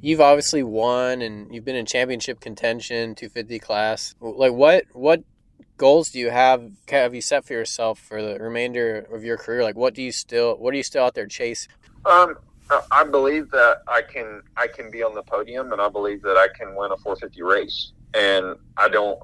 you've 0.00 0.20
obviously 0.20 0.62
won 0.62 1.22
and 1.22 1.52
you've 1.54 1.64
been 1.64 1.76
in 1.76 1.86
championship 1.86 2.40
contention, 2.40 3.14
250 3.14 3.58
class. 3.58 4.14
Like 4.20 4.52
what 4.52 4.84
what 4.92 5.22
goals 5.76 6.10
do 6.10 6.18
you 6.18 6.30
have 6.30 6.70
have 6.88 7.14
you 7.14 7.20
set 7.20 7.44
for 7.44 7.52
yourself 7.52 7.98
for 7.98 8.22
the 8.22 8.38
remainder 8.38 9.06
of 9.12 9.24
your 9.24 9.36
career? 9.36 9.62
Like 9.62 9.76
what 9.76 9.94
do 9.94 10.02
you 10.02 10.12
still 10.12 10.56
what 10.56 10.74
are 10.74 10.76
you 10.76 10.82
still 10.82 11.04
out 11.04 11.14
there 11.14 11.26
chasing? 11.26 11.72
Um, 12.04 12.36
I 12.90 13.04
believe 13.04 13.50
that 13.50 13.78
I 13.88 14.02
can 14.02 14.42
I 14.56 14.66
can 14.66 14.90
be 14.90 15.02
on 15.02 15.14
the 15.14 15.22
podium, 15.22 15.72
and 15.72 15.80
I 15.80 15.88
believe 15.88 16.22
that 16.22 16.36
I 16.36 16.48
can 16.56 16.74
win 16.74 16.92
a 16.92 16.96
450 16.96 17.42
race. 17.42 17.92
And 18.14 18.56
I 18.76 18.88
don't. 18.88 19.18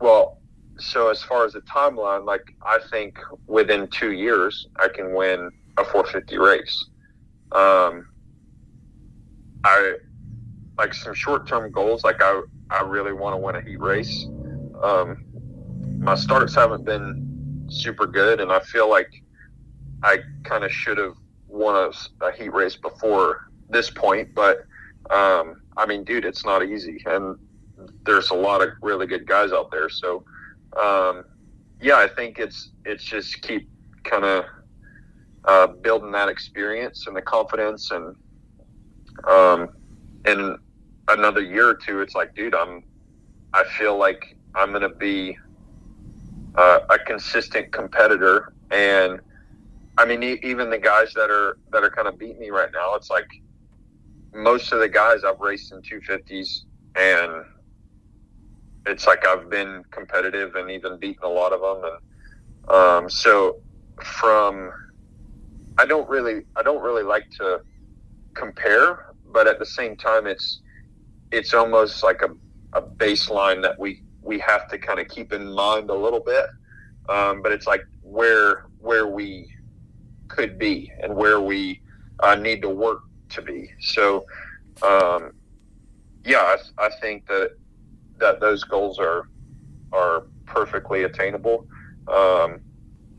Well, 0.00 0.38
so 0.78 1.10
as 1.10 1.22
far 1.22 1.44
as 1.44 1.52
the 1.52 1.60
timeline, 1.62 2.24
like 2.24 2.54
I 2.62 2.78
think 2.90 3.18
within 3.46 3.88
two 3.88 4.12
years 4.12 4.68
I 4.76 4.88
can 4.88 5.14
win 5.14 5.50
a 5.76 5.84
450 5.84 6.38
race. 6.38 6.86
Um, 7.52 8.08
I 9.64 9.94
like 10.78 10.94
some 10.94 11.14
short 11.14 11.46
term 11.46 11.70
goals. 11.70 12.04
Like 12.04 12.22
I 12.22 12.42
I 12.70 12.82
really 12.82 13.12
want 13.12 13.34
to 13.34 13.38
win 13.38 13.56
a 13.56 13.60
heat 13.60 13.80
race. 13.80 14.26
Um, 14.82 15.24
my 15.98 16.14
starts 16.14 16.54
haven't 16.54 16.84
been 16.84 17.66
super 17.68 18.06
good, 18.06 18.40
and 18.40 18.50
I 18.52 18.60
feel 18.60 18.88
like 18.88 19.10
I 20.02 20.20
kind 20.44 20.64
of 20.64 20.72
should 20.72 20.96
have 20.98 21.14
won 21.48 21.74
a, 21.74 22.24
a, 22.24 22.32
heat 22.32 22.52
race 22.52 22.76
before 22.76 23.50
this 23.68 23.90
point, 23.90 24.34
but 24.34 24.58
um, 25.10 25.62
I 25.76 25.86
mean, 25.86 26.04
dude, 26.04 26.24
it's 26.24 26.44
not 26.44 26.64
easy, 26.64 27.02
and 27.06 27.38
there's 28.04 28.30
a 28.30 28.34
lot 28.34 28.62
of 28.62 28.70
really 28.82 29.06
good 29.06 29.26
guys 29.26 29.52
out 29.52 29.70
there. 29.70 29.88
So, 29.88 30.24
um, 30.80 31.24
yeah, 31.80 31.96
I 31.96 32.08
think 32.08 32.38
it's 32.38 32.70
it's 32.84 33.04
just 33.04 33.40
keep 33.42 33.68
kind 34.04 34.24
of 34.24 34.44
uh, 35.44 35.66
building 35.68 36.12
that 36.12 36.28
experience 36.28 37.06
and 37.06 37.16
the 37.16 37.22
confidence, 37.22 37.90
and 37.90 38.14
um, 39.26 39.70
in 40.26 40.56
another 41.08 41.40
year 41.40 41.68
or 41.68 41.74
two, 41.74 42.00
it's 42.00 42.14
like, 42.14 42.34
dude, 42.34 42.54
I'm 42.54 42.84
I 43.54 43.64
feel 43.78 43.96
like 43.96 44.36
I'm 44.54 44.72
gonna 44.72 44.88
be 44.88 45.38
uh, 46.56 46.80
a 46.90 46.98
consistent 46.98 47.72
competitor 47.72 48.52
and 48.70 49.20
I 49.98 50.04
mean, 50.04 50.22
even 50.22 50.70
the 50.70 50.78
guys 50.78 51.12
that 51.14 51.28
are 51.28 51.58
that 51.72 51.82
are 51.82 51.90
kind 51.90 52.06
of 52.06 52.18
beating 52.18 52.38
me 52.38 52.50
right 52.50 52.70
now, 52.72 52.94
it's 52.94 53.10
like 53.10 53.28
most 54.32 54.72
of 54.72 54.78
the 54.78 54.88
guys 54.88 55.24
I've 55.24 55.40
raced 55.40 55.72
in 55.72 55.82
250s, 55.82 56.60
and 56.94 57.44
it's 58.86 59.08
like 59.08 59.26
I've 59.26 59.50
been 59.50 59.82
competitive 59.90 60.54
and 60.54 60.70
even 60.70 61.00
beaten 61.00 61.24
a 61.24 61.28
lot 61.28 61.52
of 61.52 61.60
them. 61.60 61.90
And 62.70 62.76
um, 62.76 63.10
so, 63.10 63.56
from 64.00 64.70
I 65.78 65.84
don't 65.84 66.08
really 66.08 66.42
I 66.54 66.62
don't 66.62 66.80
really 66.80 67.02
like 67.02 67.28
to 67.38 67.58
compare, 68.34 69.00
but 69.32 69.48
at 69.48 69.58
the 69.58 69.66
same 69.66 69.96
time, 69.96 70.28
it's 70.28 70.60
it's 71.32 71.54
almost 71.54 72.04
like 72.04 72.22
a, 72.22 72.78
a 72.78 72.82
baseline 72.82 73.62
that 73.62 73.76
we 73.80 74.04
we 74.22 74.38
have 74.38 74.68
to 74.68 74.78
kind 74.78 75.00
of 75.00 75.08
keep 75.08 75.32
in 75.32 75.52
mind 75.52 75.90
a 75.90 75.94
little 75.94 76.22
bit. 76.24 76.46
Um, 77.08 77.42
but 77.42 77.50
it's 77.50 77.66
like 77.66 77.82
where 78.02 78.66
where 78.78 79.08
we 79.08 79.50
could 80.28 80.58
be 80.58 80.92
and 81.00 81.14
where 81.14 81.40
we 81.40 81.80
uh, 82.20 82.34
need 82.34 82.62
to 82.62 82.68
work 82.68 83.00
to 83.30 83.42
be. 83.42 83.70
So, 83.80 84.26
um, 84.82 85.32
yeah, 86.24 86.38
I, 86.38 86.86
I 86.86 86.90
think 87.00 87.26
that 87.26 87.52
that 88.18 88.40
those 88.40 88.64
goals 88.64 88.98
are 88.98 89.28
are 89.92 90.24
perfectly 90.46 91.04
attainable. 91.04 91.66
Um, 92.06 92.60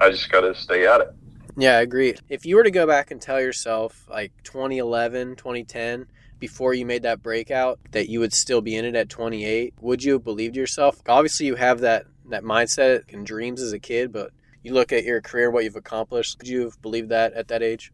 I 0.01 0.09
just 0.09 0.31
got 0.31 0.41
to 0.41 0.55
stay 0.55 0.85
at 0.85 1.01
it. 1.01 1.09
Yeah, 1.57 1.77
I 1.77 1.81
agree. 1.81 2.15
If 2.29 2.45
you 2.45 2.55
were 2.55 2.63
to 2.63 2.71
go 2.71 2.87
back 2.87 3.11
and 3.11 3.21
tell 3.21 3.41
yourself 3.41 4.07
like 4.09 4.31
2011, 4.43 5.35
2010, 5.35 6.07
before 6.39 6.73
you 6.73 6.85
made 6.85 7.03
that 7.03 7.21
breakout, 7.21 7.79
that 7.91 8.09
you 8.09 8.21
would 8.21 8.33
still 8.33 8.61
be 8.61 8.75
in 8.75 8.85
it 8.85 8.95
at 8.95 9.09
28, 9.09 9.73
would 9.81 10.03
you 10.03 10.13
have 10.13 10.23
believed 10.23 10.55
yourself? 10.55 11.01
Obviously, 11.07 11.45
you 11.47 11.55
have 11.55 11.81
that 11.81 12.05
that 12.29 12.43
mindset 12.43 13.11
and 13.11 13.25
dreams 13.25 13.61
as 13.61 13.73
a 13.73 13.79
kid, 13.79 14.11
but 14.11 14.31
you 14.63 14.73
look 14.73 14.91
at 14.91 15.03
your 15.03 15.21
career, 15.21 15.51
what 15.51 15.63
you've 15.63 15.75
accomplished. 15.75 16.39
Could 16.39 16.47
you 16.47 16.61
have 16.61 16.81
believed 16.81 17.09
that 17.09 17.33
at 17.33 17.47
that 17.47 17.63
age? 17.63 17.91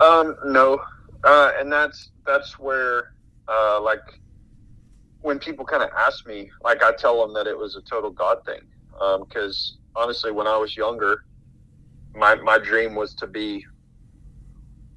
Um, 0.00 0.36
no, 0.44 0.80
uh, 1.24 1.52
and 1.58 1.70
that's 1.70 2.10
that's 2.24 2.58
where 2.58 3.12
uh, 3.48 3.80
like 3.80 4.00
when 5.20 5.38
people 5.38 5.64
kind 5.64 5.82
of 5.82 5.90
ask 5.98 6.26
me, 6.26 6.50
like 6.62 6.82
I 6.82 6.92
tell 6.92 7.20
them 7.20 7.34
that 7.34 7.46
it 7.46 7.56
was 7.56 7.76
a 7.76 7.82
total 7.82 8.10
God 8.10 8.38
thing, 8.44 8.60
because 9.20 9.78
um, 9.96 10.02
honestly, 10.02 10.32
when 10.32 10.46
I 10.46 10.56
was 10.56 10.76
younger, 10.76 11.24
my 12.14 12.34
my 12.36 12.58
dream 12.58 12.94
was 12.94 13.14
to 13.16 13.26
be 13.26 13.64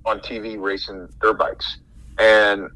on 0.05 0.19
TV 0.19 0.59
racing 0.59 1.09
dirt 1.21 1.37
bikes, 1.37 1.79
and 2.19 2.69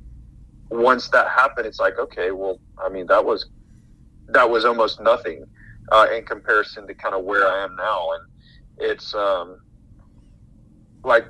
once 0.69 1.07
that 1.09 1.29
happened, 1.29 1.67
it's 1.67 1.79
like 1.79 1.97
okay, 1.99 2.31
well, 2.31 2.59
I 2.77 2.89
mean 2.89 3.05
that 3.07 3.23
was 3.23 3.47
that 4.27 4.49
was 4.49 4.65
almost 4.65 4.99
nothing 4.99 5.45
uh, 5.91 6.07
in 6.13 6.23
comparison 6.23 6.87
to 6.87 6.93
kind 6.93 7.15
of 7.15 7.23
where 7.23 7.47
I 7.47 7.63
am 7.63 7.75
now, 7.75 8.11
and 8.11 8.29
it's 8.89 9.13
um, 9.13 9.59
like 11.03 11.25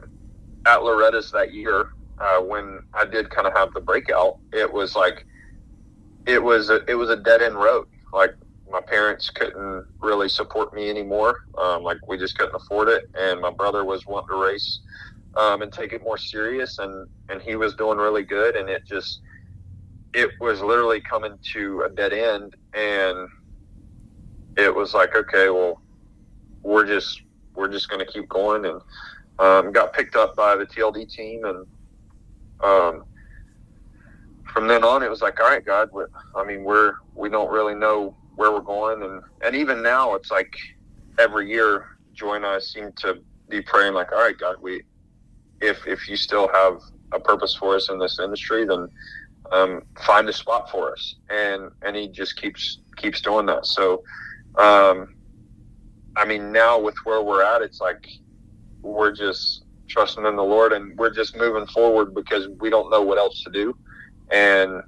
at 0.65 0.83
Loretta's 0.83 1.31
that 1.31 1.53
year 1.53 1.89
uh, 2.19 2.39
when 2.39 2.81
I 2.93 3.05
did 3.05 3.29
kind 3.29 3.47
of 3.47 3.53
have 3.55 3.73
the 3.73 3.81
breakout. 3.81 4.39
It 4.53 4.71
was 4.71 4.95
like 4.95 5.25
it 6.25 6.41
was 6.41 6.69
a, 6.69 6.83
it 6.89 6.95
was 6.95 7.09
a 7.09 7.15
dead 7.15 7.41
end 7.41 7.55
road. 7.55 7.87
Like 8.13 8.35
my 8.71 8.81
parents 8.81 9.29
couldn't 9.29 9.85
really 9.99 10.29
support 10.29 10.73
me 10.73 10.89
anymore. 10.89 11.45
Um, 11.57 11.83
like 11.83 11.97
we 12.07 12.17
just 12.17 12.37
couldn't 12.37 12.55
afford 12.55 12.89
it, 12.89 13.09
and 13.17 13.41
my 13.41 13.51
brother 13.51 13.85
was 13.85 14.05
wanting 14.05 14.29
to 14.29 14.41
race 14.41 14.79
um, 15.35 15.61
and 15.61 15.71
take 15.71 15.93
it 15.93 16.03
more 16.03 16.17
serious, 16.17 16.79
and 16.79 17.07
and 17.29 17.41
he 17.41 17.55
was 17.55 17.75
doing 17.75 17.97
really 17.97 18.23
good, 18.23 18.55
and 18.55 18.69
it 18.69 18.85
just 18.85 19.21
it 20.13 20.29
was 20.39 20.61
literally 20.61 21.01
coming 21.01 21.37
to 21.53 21.83
a 21.83 21.89
dead 21.89 22.13
end, 22.13 22.55
and 22.73 23.29
it 24.63 24.73
was 24.73 24.93
like, 24.93 25.15
okay, 25.15 25.49
well, 25.49 25.81
we're 26.63 26.85
just 26.85 27.21
we're 27.55 27.71
just 27.71 27.89
going 27.89 28.05
to 28.05 28.11
keep 28.11 28.27
going, 28.29 28.65
and 28.65 28.81
um, 29.39 29.71
got 29.71 29.93
picked 29.93 30.15
up 30.15 30.35
by 30.35 30.55
the 30.55 30.65
TLD 30.65 31.09
team, 31.09 31.45
and 31.45 31.65
um, 32.63 33.03
from 34.43 34.67
then 34.67 34.83
on, 34.83 35.03
it 35.03 35.09
was 35.09 35.21
like, 35.21 35.39
all 35.39 35.49
right, 35.49 35.65
God, 35.65 35.89
I 36.35 36.43
mean, 36.43 36.63
we're 36.63 36.93
we 37.15 37.29
don't 37.29 37.51
really 37.51 37.75
know 37.75 38.15
where 38.35 38.51
we're 38.51 38.61
going, 38.61 39.03
and 39.03 39.21
and 39.45 39.55
even 39.55 39.81
now, 39.81 40.15
it's 40.15 40.31
like 40.31 40.53
every 41.19 41.49
year, 41.49 41.85
Joy 42.13 42.35
and 42.35 42.45
I 42.45 42.59
seem 42.59 42.91
to 42.97 43.15
be 43.49 43.61
praying, 43.61 43.93
like, 43.93 44.11
all 44.11 44.19
right, 44.19 44.37
God, 44.37 44.57
we 44.61 44.83
if 45.61 45.85
if 45.87 46.07
you 46.07 46.15
still 46.15 46.49
have 46.53 46.79
a 47.13 47.19
purpose 47.19 47.55
for 47.55 47.75
us 47.75 47.89
in 47.89 47.99
this 47.99 48.19
industry, 48.19 48.65
then 48.65 48.87
um, 49.51 49.81
find 49.99 50.27
a 50.29 50.33
spot 50.33 50.69
for 50.69 50.91
us, 50.91 51.15
and 51.29 51.69
and 51.85 51.95
He 51.95 52.07
just 52.07 52.37
keeps 52.37 52.79
keeps 52.97 53.21
doing 53.21 53.45
that. 53.47 53.65
So, 53.65 54.01
um, 54.55 55.15
I 56.15 56.25
mean, 56.25 56.51
now 56.51 56.79
with 56.79 56.95
where 57.03 57.21
we're 57.21 57.43
at, 57.43 57.61
it's 57.61 57.79
like 57.79 58.07
we're 58.81 59.11
just 59.11 59.63
trusting 59.87 60.25
in 60.25 60.35
the 60.35 60.43
Lord, 60.43 60.73
and 60.73 60.97
we're 60.97 61.13
just 61.13 61.35
moving 61.35 61.67
forward 61.67 62.13
because 62.13 62.47
we 62.59 62.69
don't 62.69 62.89
know 62.89 63.01
what 63.01 63.17
else 63.17 63.43
to 63.43 63.51
do 63.51 63.75
and 64.31 64.83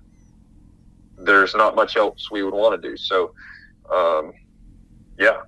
there's 1.18 1.56
not 1.56 1.76
much 1.76 1.96
else 1.96 2.30
we 2.32 2.44
would 2.44 2.54
want 2.54 2.82
to 2.82 2.90
do. 2.90 2.98
So, 2.98 3.34
um, 3.92 4.34
yeah. 5.18 5.42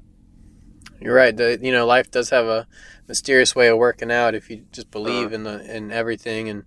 You're 1.00 1.16
right. 1.16 1.36
The, 1.36 1.60
you 1.62 1.72
know, 1.72 1.86
life 1.86 2.12
does 2.12 2.30
have 2.30 2.46
a 2.46 2.68
mysterious 3.08 3.56
way 3.56 3.68
of 3.68 3.78
working 3.78 4.12
out 4.12 4.36
if 4.36 4.50
you 4.50 4.66
just 4.72 4.92
believe 4.92 5.28
uh-huh. 5.28 5.36
in 5.36 5.44
the 5.44 5.76
in 5.76 5.92
everything. 5.92 6.50
And 6.50 6.66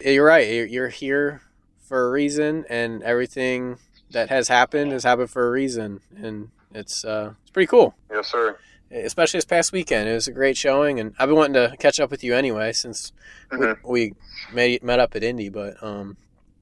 you're 0.00 0.24
right. 0.24 0.68
You're 0.70 0.88
here 0.88 1.42
for 1.80 2.06
a 2.06 2.10
reason, 2.10 2.64
and 2.68 3.02
everything 3.02 3.78
that 4.10 4.28
has 4.30 4.48
happened 4.48 4.92
has 4.92 5.04
happened 5.04 5.30
for 5.30 5.46
a 5.46 5.50
reason, 5.50 6.00
and 6.16 6.50
it's 6.74 7.04
uh, 7.04 7.34
it's 7.42 7.50
pretty 7.50 7.66
cool. 7.66 7.94
Yes, 8.10 8.28
sir. 8.28 8.58
Especially 8.90 9.36
this 9.36 9.44
past 9.44 9.70
weekend, 9.72 10.08
it 10.08 10.14
was 10.14 10.28
a 10.28 10.32
great 10.32 10.56
showing, 10.56 10.98
and 10.98 11.14
I've 11.18 11.28
been 11.28 11.36
wanting 11.36 11.54
to 11.54 11.76
catch 11.78 12.00
up 12.00 12.10
with 12.10 12.24
you 12.24 12.34
anyway 12.34 12.72
since 12.72 13.12
mm-hmm. 13.50 13.86
we, 13.86 14.14
we 14.52 14.72
met 14.72 14.82
met 14.82 14.98
up 14.98 15.14
at 15.14 15.22
Indy. 15.22 15.50
But 15.50 15.82
um, 15.82 16.16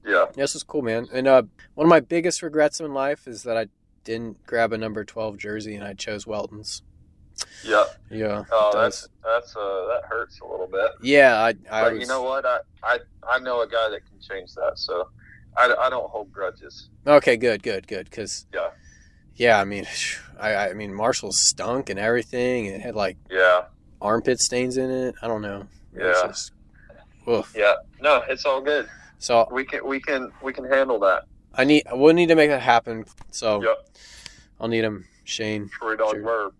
yeah. 0.07 0.25
This 0.33 0.53
was 0.53 0.63
cool, 0.63 0.81
man. 0.81 1.07
And 1.11 1.27
uh, 1.27 1.43
one 1.75 1.85
of 1.85 1.89
my 1.89 1.99
biggest 1.99 2.41
regrets 2.41 2.79
in 2.79 2.93
life 2.93 3.27
is 3.27 3.43
that 3.43 3.57
I 3.57 3.67
didn't 4.05 4.43
grab 4.45 4.71
a 4.71 4.77
number 4.77 5.03
12 5.03 5.37
jersey 5.37 5.75
and 5.75 5.83
I 5.83 5.93
chose 5.93 6.25
Weltin's. 6.25 6.81
Yeah. 7.63 7.83
Yeah. 8.09 8.45
Oh, 8.51 8.71
that's 8.73 9.07
that's 9.23 9.55
uh 9.55 9.85
that 9.89 10.05
hurts 10.09 10.39
a 10.39 10.47
little 10.47 10.65
bit. 10.65 10.89
Yeah, 11.03 11.35
I. 11.35 11.49
I 11.69 11.83
but 11.83 11.93
was... 11.93 12.01
you 12.01 12.07
know 12.07 12.23
what? 12.23 12.45
I, 12.47 12.59
I 12.81 12.99
I 13.29 13.37
know 13.39 13.61
a 13.61 13.67
guy 13.67 13.89
that 13.89 14.01
can 14.07 14.19
change 14.19 14.55
that, 14.55 14.79
so 14.79 15.09
I, 15.55 15.71
I 15.79 15.89
don't 15.91 16.09
hold 16.09 16.31
grudges. 16.31 16.89
Okay, 17.05 17.37
good, 17.37 17.61
good, 17.61 17.87
good. 17.87 18.09
Because 18.09 18.47
yeah, 18.51 18.69
yeah. 19.37 19.59
I 19.59 19.63
mean, 19.63 19.85
I 20.39 20.69
I 20.69 20.73
mean 20.73 20.93
Marshal 20.93 21.31
stunk 21.31 21.89
and 21.89 21.99
everything. 21.99 22.67
And 22.67 22.75
It 22.75 22.81
had 22.81 22.95
like 22.95 23.17
yeah 23.31 23.63
armpit 24.01 24.39
stains 24.39 24.77
in 24.77 24.89
it. 24.89 25.15
I 25.21 25.27
don't 25.27 25.41
know. 25.41 25.67
Yeah. 25.95 26.13
Just, 26.27 26.51
yeah. 27.55 27.75
No, 28.01 28.23
it's 28.29 28.45
all 28.45 28.61
good. 28.61 28.87
So 29.19 29.47
we 29.51 29.65
can 29.65 29.85
we 29.85 29.99
can 29.99 30.31
we 30.41 30.53
can 30.53 30.65
handle 30.65 30.99
that. 30.99 31.23
I 31.53 31.63
need 31.63 31.83
we'll 31.91 32.13
need 32.13 32.27
to 32.27 32.35
make 32.35 32.49
that 32.49 32.61
happen. 32.61 33.05
So 33.31 33.63
yep. 33.63 33.87
I'll 34.59 34.67
need 34.67 34.83
him, 34.83 35.07
Shane. 35.23 35.69
Troy 35.69 35.95
Dog 35.95 36.21
verb. 36.21 36.53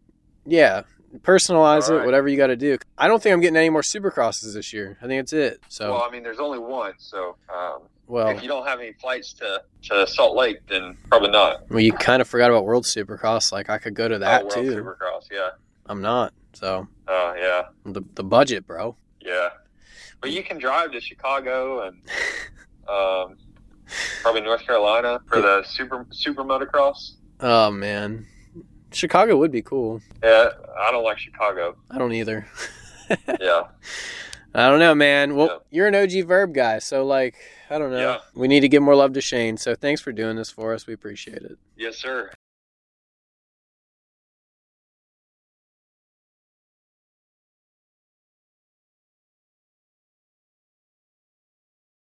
Yeah. 0.45 0.83
Personalize 1.19 1.89
it, 1.89 2.05
whatever 2.05 2.27
you 2.27 2.37
got 2.37 2.47
to 2.47 2.55
do. 2.55 2.77
I 2.97 3.07
don't 3.07 3.23
think 3.23 3.33
I'm 3.33 3.39
getting 3.39 3.57
any 3.57 3.69
more 3.69 3.81
supercrosses 3.81 4.53
this 4.53 4.73
year. 4.73 4.97
I 5.01 5.07
think 5.07 5.21
it's 5.21 5.33
it. 5.33 5.61
So 5.69 5.93
well, 5.93 6.03
I 6.03 6.11
mean, 6.11 6.21
there's 6.21 6.39
only 6.39 6.59
one. 6.59 6.93
So 6.97 7.37
um, 7.53 7.83
well, 8.07 8.29
if 8.29 8.41
you 8.41 8.47
don't 8.47 8.65
have 8.65 8.79
any 8.79 8.93
flights 8.93 9.33
to, 9.33 9.63
to 9.83 10.07
Salt 10.07 10.35
Lake, 10.35 10.65
then 10.67 10.97
probably 11.09 11.29
not. 11.29 11.69
Well, 11.69 11.79
you 11.79 11.93
kind 11.93 12.21
of 12.21 12.27
forgot 12.27 12.49
about 12.49 12.65
World 12.65 12.85
Supercross. 12.85 13.51
Like 13.51 13.69
I 13.69 13.77
could 13.77 13.93
go 13.93 14.07
to 14.07 14.19
that 14.19 14.43
oh, 14.43 14.45
World 14.45 14.53
too. 14.53 14.83
Supercross, 14.83 15.27
yeah. 15.31 15.49
I'm 15.85 16.01
not. 16.01 16.33
So. 16.53 16.87
Oh 17.07 17.29
uh, 17.29 17.33
yeah. 17.35 17.63
The 17.91 18.01
the 18.15 18.23
budget, 18.23 18.65
bro. 18.65 18.95
Yeah. 19.21 19.49
But 20.21 20.31
you 20.31 20.43
can 20.43 20.57
drive 20.57 20.91
to 20.91 21.01
Chicago 21.01 21.87
and 21.87 22.01
um, 22.89 23.37
probably 24.21 24.41
North 24.41 24.65
Carolina 24.65 25.19
for 25.27 25.41
the 25.41 25.63
super 25.63 26.05
super 26.11 26.43
motocross. 26.43 27.13
Oh 27.39 27.71
man, 27.71 28.25
Chicago 28.91 29.37
would 29.37 29.51
be 29.51 29.61
cool. 29.61 30.01
Yeah, 30.23 30.49
I 30.79 30.91
don't 30.91 31.03
like 31.03 31.19
Chicago. 31.19 31.75
I 31.91 31.97
don't 31.97 32.13
either. 32.13 32.47
yeah. 33.39 33.63
I 34.53 34.69
don't 34.69 34.79
know, 34.79 34.95
man. 34.95 35.35
Well, 35.35 35.47
yeah. 35.47 35.57
you're 35.69 35.87
an 35.87 35.95
OG 35.95 36.25
verb 36.25 36.53
guy, 36.53 36.79
so 36.79 37.05
like, 37.05 37.35
I 37.69 37.77
don't 37.77 37.91
know. 37.91 37.99
Yeah. 37.99 38.17
We 38.33 38.47
need 38.47 38.61
to 38.61 38.69
give 38.69 38.81
more 38.81 38.95
love 38.95 39.13
to 39.13 39.21
Shane. 39.21 39.57
So 39.57 39.75
thanks 39.75 40.01
for 40.01 40.11
doing 40.11 40.35
this 40.35 40.49
for 40.49 40.73
us. 40.73 40.87
We 40.87 40.93
appreciate 40.93 41.43
it. 41.43 41.57
Yes, 41.75 41.97
sir. 41.97 42.31